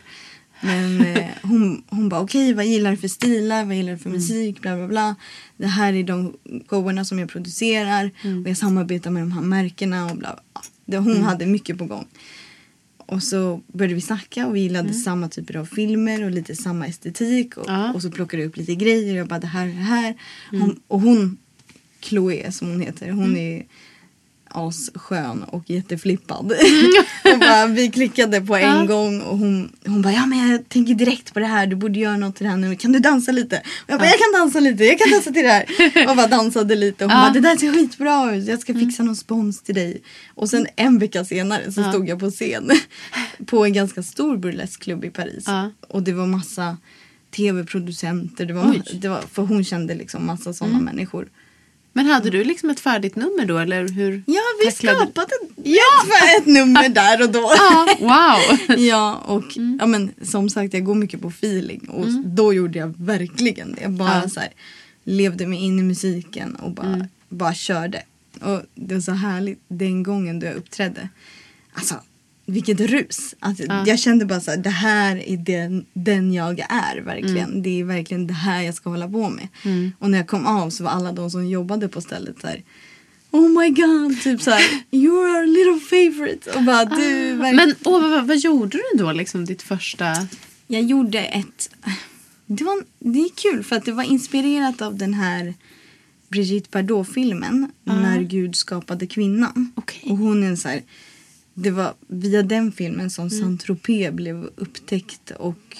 [0.61, 4.09] Men eh, hon, hon bara okej vad gillar du för stilar, vad gillar du för
[4.09, 5.15] musik, bla bla bla.
[5.57, 6.33] Det här är de
[6.67, 8.11] showerna som jag producerar
[8.43, 10.61] och jag samarbetar med de här märkena och bla bla.
[10.85, 12.07] Det, hon hade mycket på gång.
[13.05, 16.87] Och så började vi snacka och vi gillade samma typer av filmer och lite samma
[16.87, 17.57] estetik.
[17.57, 17.93] Och, Ja.
[17.93, 20.15] och så plockade jag upp lite grejer och jag bara det här är det här.
[20.51, 21.37] Hon, och hon,
[22.01, 23.65] Chloé som hon heter, hon är
[24.55, 26.51] asskön och jätteflippad.
[27.33, 28.85] och bara, vi klickade på en Ja.
[28.85, 31.99] gång och hon, hon bara ja men jag tänker direkt på det här, du borde
[31.99, 32.75] göra något till det här nu.
[32.75, 33.57] Kan du dansa lite?
[33.57, 35.65] Och jag bara jag kan dansa lite, jag kan dansa till det här.
[36.09, 37.25] Och bara dansade lite och hon Ja.
[37.25, 40.01] bara det där ser skitbra ut, jag ska fixa någon spons till dig.
[40.35, 42.71] Och sen en vecka senare så stod jag på scen
[43.45, 45.43] på en ganska stor burleskklubb i Paris.
[45.47, 45.71] Ja.
[45.87, 46.77] Och det var massa
[47.35, 48.99] tv-producenter, det var, Oj.
[49.01, 51.27] det var, för hon kände liksom massa sådana människor.
[51.97, 54.23] Men hade du liksom ett färdigt nummer då eller hur?
[54.27, 55.31] Ja, vi tacklade- skapade
[55.63, 56.37] ja.
[56.37, 57.39] ett nummer där och då.
[57.57, 58.77] Ja, wow.
[58.77, 59.43] Ja, och
[59.79, 63.81] ja, men, som sagt jag går mycket på feeling och då gjorde jag verkligen det.
[63.81, 64.29] Jag bara Ja.
[64.29, 64.49] så här,
[65.03, 68.01] levde mig in i musiken och bara, bara körde.
[68.41, 71.09] Och det var så härligt den gången då jag uppträdde.
[71.73, 71.95] Alltså
[72.45, 73.35] vilket rus.
[73.39, 77.61] Alltså, Jag kände bara så här, det här är den, den jag är verkligen.
[77.61, 79.47] Det är verkligen det här jag ska hålla på med.
[79.99, 82.63] Och när jag kom av så var alla de som jobbade på stället så här
[83.31, 86.51] Oh my god, typ så här, you're our little favorite.
[86.51, 87.55] Och bara du verkligen.
[87.55, 90.27] Men åh, vad, vad gjorde du då liksom ditt första?
[90.67, 91.69] Jag gjorde ett...
[92.45, 95.53] Det, var, det är kul för att det var inspirerat av den här
[96.29, 99.71] Brigitte Bardot-filmen När Gud skapade kvinnan.
[99.75, 100.11] Okej.
[100.11, 100.81] Och hon är så här...
[101.57, 105.77] Det var via den filmen som Saint-Tropez blev upptäckt och,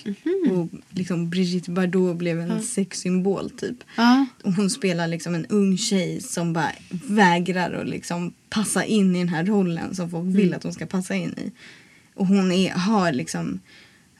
[0.52, 3.78] och liksom Brigitte Bardot blev en sexsymbol typ.
[3.98, 4.26] Ja.
[4.44, 9.20] Och hon spelar liksom en ung tjej som bara vägrar att liksom passa in i
[9.20, 11.52] den här rollen som folk vill att hon ska passa in i.
[12.14, 13.60] Och hon är, har liksom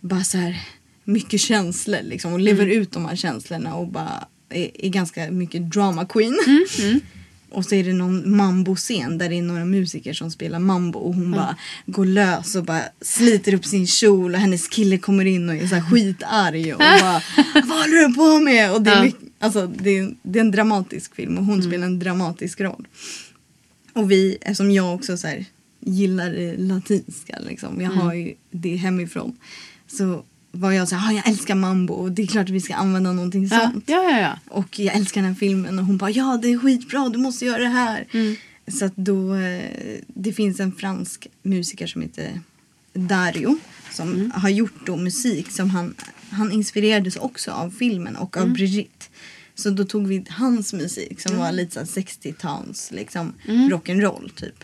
[0.02, 0.68] bara så här
[1.04, 5.72] mycket känslor liksom och lever ut de här känslorna och bara är, är ganska mycket
[5.72, 6.38] drama queen.
[7.56, 11.14] Och så är det någon mambo-scen där det är några musiker som spelar mambo och
[11.14, 15.50] hon bara går lös och bara sliter upp sin kjol och hennes kille kommer in
[15.50, 17.22] och är så här skitarg och bara
[17.54, 18.74] Vad håller du på med?
[18.74, 21.86] Och det är, mycket, alltså, det är, det är en dramatisk film och hon spelar
[21.86, 22.88] en dramatisk roll.
[23.94, 25.46] Och vi, eftersom jag också så här,
[25.80, 29.38] gillar det latinska, liksom, jag har ju det hemifrån.
[29.88, 30.24] Så
[30.56, 32.76] var jag så här, "Ah, jag älskar mambo och det är klart att vi ska
[32.76, 33.84] använda någonting Ja, sånt.
[33.88, 34.20] ja, ja.
[34.20, 34.40] ja.
[34.48, 37.46] Och jag älskar den här filmen och hon bara ja det är skitbra du måste
[37.46, 38.08] göra det här.
[38.12, 38.36] Mm.
[38.68, 39.70] Så att då, eh,
[40.08, 42.42] det finns en fransk musiker som heter
[42.94, 43.58] Dario
[43.94, 44.32] som Mm.
[44.32, 45.96] har gjort då musik som han,
[46.30, 48.50] han inspirerades också av filmen och Mm.
[48.50, 49.06] av Brigitte.
[49.56, 53.70] Så då tog vi hans musik som var lite så här 60-tals liksom Mm.
[53.70, 54.64] rock'n'roll typ.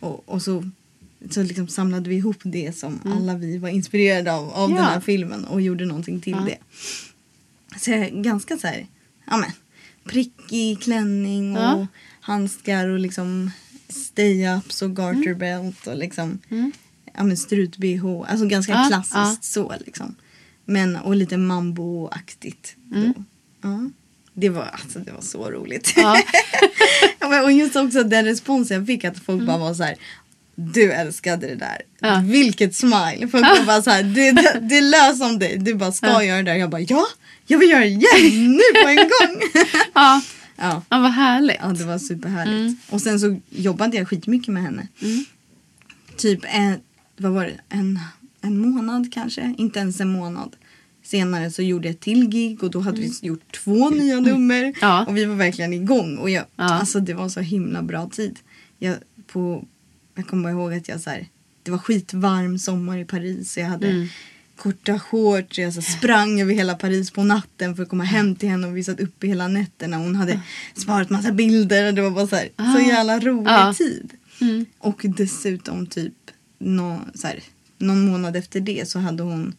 [0.00, 0.70] Och, och så,
[1.30, 4.76] så liksom samlade vi ihop det som alla vi var inspirerade av, av Mm.
[4.76, 4.82] Ja.
[4.84, 6.46] den här filmen och gjorde någonting till Ja.
[6.46, 6.58] det.
[7.80, 8.86] Så jag är ganska så här,
[9.26, 9.50] ja men
[10.04, 11.86] prickig klänning och Ja.
[12.20, 13.50] handskar och liksom
[13.88, 16.72] stay-ups och garter belt och liksom Mm.
[17.14, 18.24] ja men strut-bh.
[18.30, 20.14] Alltså ganska klassiskt så liksom.
[20.64, 22.76] Men och lite mambo-aktigt.
[22.94, 23.12] Mm.
[23.62, 23.90] Ja.
[24.34, 25.92] Det var, alltså, det var så roligt.
[25.96, 26.22] Ja.
[27.44, 29.96] Och just också den responsen jag fick att folk bara var så här.
[30.72, 31.80] Du älskade det där.
[32.02, 32.24] Mm.
[32.26, 32.32] Ja.
[32.32, 33.28] Vilket smile.
[33.30, 34.02] Folk var bara så här.
[34.02, 35.58] Det, det, det lös om dig.
[35.58, 36.24] Du bara ska Ja.
[36.24, 36.54] göra det där.
[36.58, 37.04] Jag bara ja.
[37.46, 38.52] Jag vill göra det igen.
[38.56, 39.40] Nu på en gång.
[39.94, 40.22] ja.
[40.56, 40.82] ja.
[40.88, 41.56] ja, vad härligt.
[41.60, 42.54] Ja, det var superhärligt.
[42.56, 42.76] Mm.
[42.90, 44.88] Och sen så jobbade jag skitmycket med henne.
[46.16, 46.80] Typ en,
[47.16, 47.60] vad var det?
[47.68, 47.98] En,
[48.40, 50.56] en månad kanske, inte ens en månad.
[51.04, 54.60] Senare så gjorde jag ett till gig och då hade vi gjort två nya nummer.
[54.62, 54.74] Mm.
[54.80, 55.04] Ja.
[55.08, 56.16] Och vi var verkligen igång.
[56.18, 56.64] Och jag, Ja.
[56.64, 58.38] alltså det var så himla bra tid.
[58.78, 58.96] Jag,
[59.26, 59.64] på,
[60.20, 61.26] jag kommer ihåg att jag så här,
[61.62, 63.52] det var skitvarm sommar i Paris.
[63.52, 64.06] Så jag hade Mm.
[64.56, 65.58] korta shorts.
[65.58, 68.66] Jag så sprang över hela Paris på natten för att komma hem till henne.
[68.66, 69.96] Och vi satt uppe hela nätterna.
[69.96, 70.40] Hon hade
[70.76, 71.86] sparat massa bilder.
[71.88, 72.72] Och det var bara så, här, Ah.
[72.74, 73.74] så jävla rolig Ja.
[73.78, 74.10] tid.
[74.40, 74.66] Mm.
[74.78, 76.14] Och dessutom typ
[76.58, 77.40] nå, så här,
[77.78, 79.52] någon månad efter det så hade hon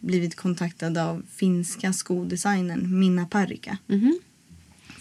[0.00, 3.78] blivit kontaktad av finska skodesignern Minna Parika.
[3.86, 4.18] Mhm.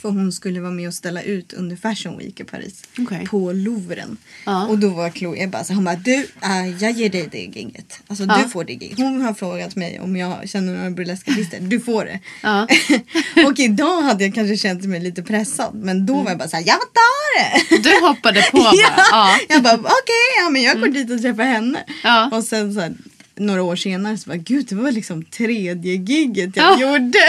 [0.01, 2.83] För hon skulle vara med och ställa ut under Fashion Week i Paris.
[2.99, 3.25] Okej.
[3.27, 4.17] På Louvren.
[4.45, 4.67] Ja.
[4.67, 7.99] Och då var Chloe bara så hon bara du, äh, jag ger dig det giget.
[8.07, 8.39] Alltså Ja.
[8.43, 8.97] du får det giget.
[8.97, 11.59] Hon har frågat mig om jag känner några burleska artister.
[11.61, 12.19] Du får det.
[12.43, 12.67] Ja.
[13.47, 15.75] och idag hade jag kanske känt mig lite pressad.
[15.75, 17.77] Men då var jag bara så här, jag tar det.
[17.89, 18.73] Du hoppade på bara.
[18.75, 18.91] ja.
[19.11, 19.37] Ja.
[19.49, 21.83] Jag bara okej, ja, men jag går dit och träffar henne.
[22.31, 22.93] Och sen så här,
[23.39, 26.97] några år senare så bara gud det var liksom tredje giget jag Ja.
[26.97, 27.19] gjorde.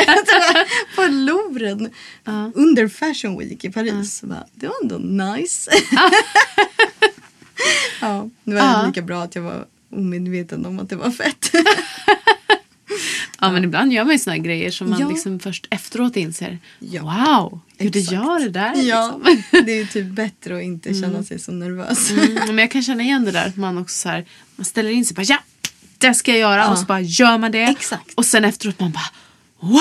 [0.96, 1.90] På Louvren.
[2.24, 2.50] Ja.
[2.54, 4.14] Under Fashion Week i Paris.
[4.18, 5.70] Så bara, det var ändå nice.
[8.00, 11.50] ja, det var lika bra att jag var omedveten om att det var fett.
[13.42, 15.08] Ja men ibland gör man ju såna grejer som man Ja.
[15.08, 16.58] liksom först efteråt inser.
[16.78, 17.02] Ja.
[17.02, 18.12] Wow, Exakt.
[18.12, 18.72] gör det där.
[18.82, 19.64] ja, Liksom.
[19.66, 22.10] det är typ bättre att inte känna sig så nervös.
[22.10, 24.24] Mm, men jag kan känna igen det där att man också så här,
[24.56, 25.38] man ställer in sig bara ja,
[26.00, 26.70] det ska jag göra Ja.
[26.70, 27.62] och så bara gör man det.
[27.62, 28.14] Exakt.
[28.14, 29.10] Och sen efteråt man bara
[29.60, 29.80] wow,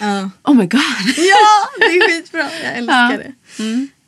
[0.00, 0.30] Ja.
[0.44, 0.80] oh my god.
[1.16, 2.40] Ja, det är skitbra.
[2.64, 3.16] Jag älskar Ja.
[3.18, 3.32] det.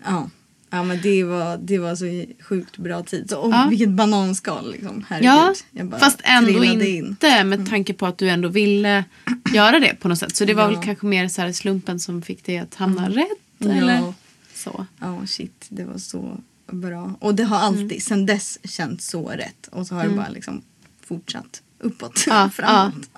[0.05, 0.31] Ja.
[0.71, 2.05] ja, men det var, det var så
[2.45, 3.31] sjukt bra tid.
[3.31, 3.67] Så, och Ja.
[3.71, 5.05] vilket bananskal liksom.
[5.09, 5.57] Herregud.
[5.93, 7.17] Ja, fast ändå inte in.
[7.45, 9.05] med tanke på att du ändå ville
[9.55, 10.37] göra det på något sätt.
[10.37, 10.69] Så det var Ja.
[10.69, 13.71] väl kanske mer så här slumpen som fick dig att hamna rätt Ja.
[13.73, 14.15] eller
[14.55, 14.87] så.
[15.01, 15.67] Ja, shit.
[15.69, 16.39] Det var så
[16.73, 17.15] bra.
[17.21, 18.01] Och det har alltid, Mm.
[18.01, 19.67] sen dess, känts så rätt.
[19.73, 20.63] Och så har det bara liksom
[21.17, 23.11] fortsatt uppåt, Ja, framåt.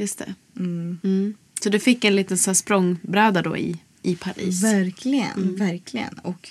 [0.00, 0.34] Just det.
[0.56, 0.98] Mm.
[1.04, 1.34] Mm.
[1.62, 4.62] Så du fick en liten så här språngbräda då i, i Paris.
[4.64, 5.56] Verkligen, Mm.
[5.56, 6.14] verkligen.
[6.18, 6.48] Och,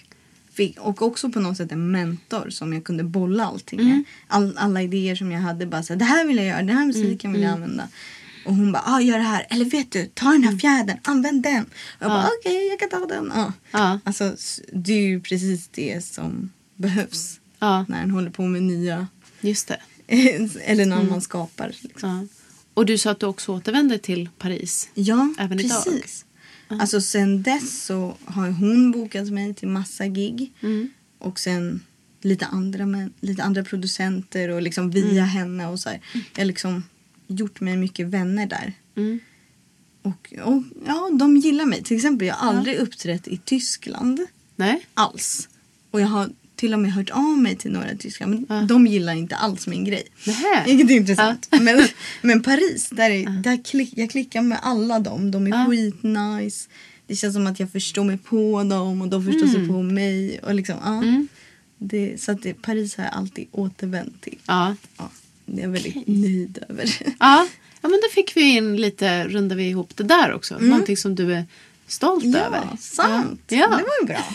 [0.53, 3.91] fick, och också på något sätt en mentor som jag kunde bolla allting Mm.
[3.91, 4.03] med.
[4.27, 5.65] All, alla idéer som jag hade.
[5.65, 7.87] Bara så här, det här vill jag göra, den här musiken Mm, vill jag använda.
[8.45, 9.47] Och hon bara, ah, gör det här.
[9.49, 11.63] Eller vet du, ta den här fjädern, använd den.
[11.63, 12.29] Och jag bara, Ja.
[12.39, 13.31] okej, jag kan ta den.
[13.35, 13.53] Ja.
[13.71, 13.99] Ja.
[14.03, 14.35] Alltså,
[14.73, 17.39] det är ju precis det som behövs.
[17.59, 19.07] Ja, När en håller på med nya,
[19.41, 19.77] just det.
[20.61, 21.09] eller när Mm.
[21.09, 21.75] man skapar.
[21.81, 22.09] Liksom.
[22.09, 22.27] Ja.
[22.73, 24.89] Och du sa att du också återvände till Paris.
[24.93, 25.83] Ja, Även idag?
[25.83, 26.25] precis.
[26.67, 30.51] Alltså sen dess så har hon bokat mig till massa gig.
[30.61, 30.89] Mm.
[31.19, 31.81] Och sen
[32.21, 35.25] lite andra, men, lite andra producenter och liksom via Mm.
[35.25, 36.01] henne och så här.
[36.13, 36.83] Jag har liksom
[37.27, 38.73] gjort mig mycket vänner där.
[38.95, 39.19] Mm.
[40.01, 41.83] Och, och ja, de gillar mig.
[41.83, 44.19] Till exempel jag har aldrig uppträtt i Tyskland
[44.55, 44.85] Nej?
[44.93, 45.49] alls.
[45.91, 48.45] Och jag har till och med hört av mig till några i Tyskland.
[48.49, 48.63] Men Ja.
[48.65, 50.03] de gillar inte alls min grej.
[50.27, 50.63] Nähä.
[50.65, 51.47] Vilket är intressant.
[51.61, 51.87] Men,
[52.21, 55.31] men Paris, där, är, där klick, jag klickar med alla dem.
[55.31, 55.65] De är Ja.
[55.69, 56.69] skitnice.
[57.07, 60.39] Det känns som att jag förstår mig på dem och de förstår sig på mig.
[60.43, 60.97] Och liksom, ja.
[60.97, 61.27] Mm.
[61.77, 64.37] det, så att det, Paris har jag alltid återvänt till.
[64.47, 64.75] Ja.
[64.97, 65.11] Ja,
[65.45, 66.89] det är jag väldigt nöjd över.
[67.19, 67.47] Ja.
[67.81, 70.57] ja, men då fick vi in lite, rundade vi ihop det där också.
[70.59, 71.45] Någonting som du är
[71.87, 72.67] stolt över.
[72.71, 73.41] Ja, sant.
[73.47, 73.57] Ja.
[73.57, 73.67] ja.
[73.67, 74.23] Det var ju bra.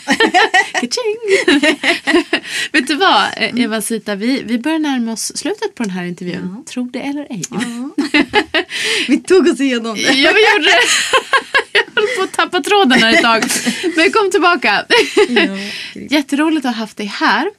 [2.71, 6.05] Vet du vad, eh, Eva Sita, vi, vi börjar närma oss slutet på den här
[6.05, 6.55] intervjun.
[6.57, 6.63] Ja.
[6.71, 7.43] Tro det eller ej.
[9.07, 10.01] Vi tog oss igenom det.
[10.01, 10.79] Ja, vi gjorde det.
[11.73, 13.43] Jag höll på att tappa tråden här ett tag.
[13.95, 14.85] Men kom tillbaka.
[15.29, 15.57] Ja.
[16.09, 17.51] Jätteroligt att ha haft dig här.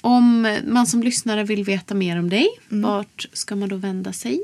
[0.00, 4.40] Om man som lyssnare vill veta mer om dig, vart ska man då vända sig?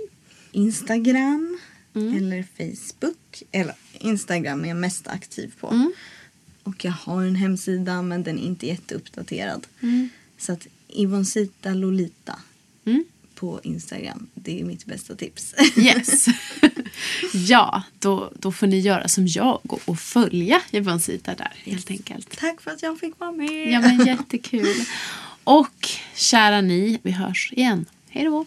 [0.52, 1.58] Instagram
[1.94, 3.42] eller Facebook.
[3.52, 5.68] Eller Instagram är jag mest aktiv på.
[5.68, 5.92] Mm.
[6.62, 9.66] Och jag har en hemsida men den är inte jätteuppdaterad.
[9.82, 10.08] Mm.
[10.38, 12.38] Så att Ivoncita Lolita
[12.86, 13.04] Mm.
[13.34, 14.26] på Instagram.
[14.34, 15.54] Det är mitt bästa tips.
[15.76, 16.26] Yes.
[17.48, 22.36] ja, då, då får ni göra som jag och, och följa Ivansita där helt enkelt.
[22.38, 23.72] Tack för att jag fick vara med.
[23.72, 24.74] Ja men jättekul.
[25.44, 27.84] Och kära ni, vi hörs igen.
[28.08, 28.46] Hej då.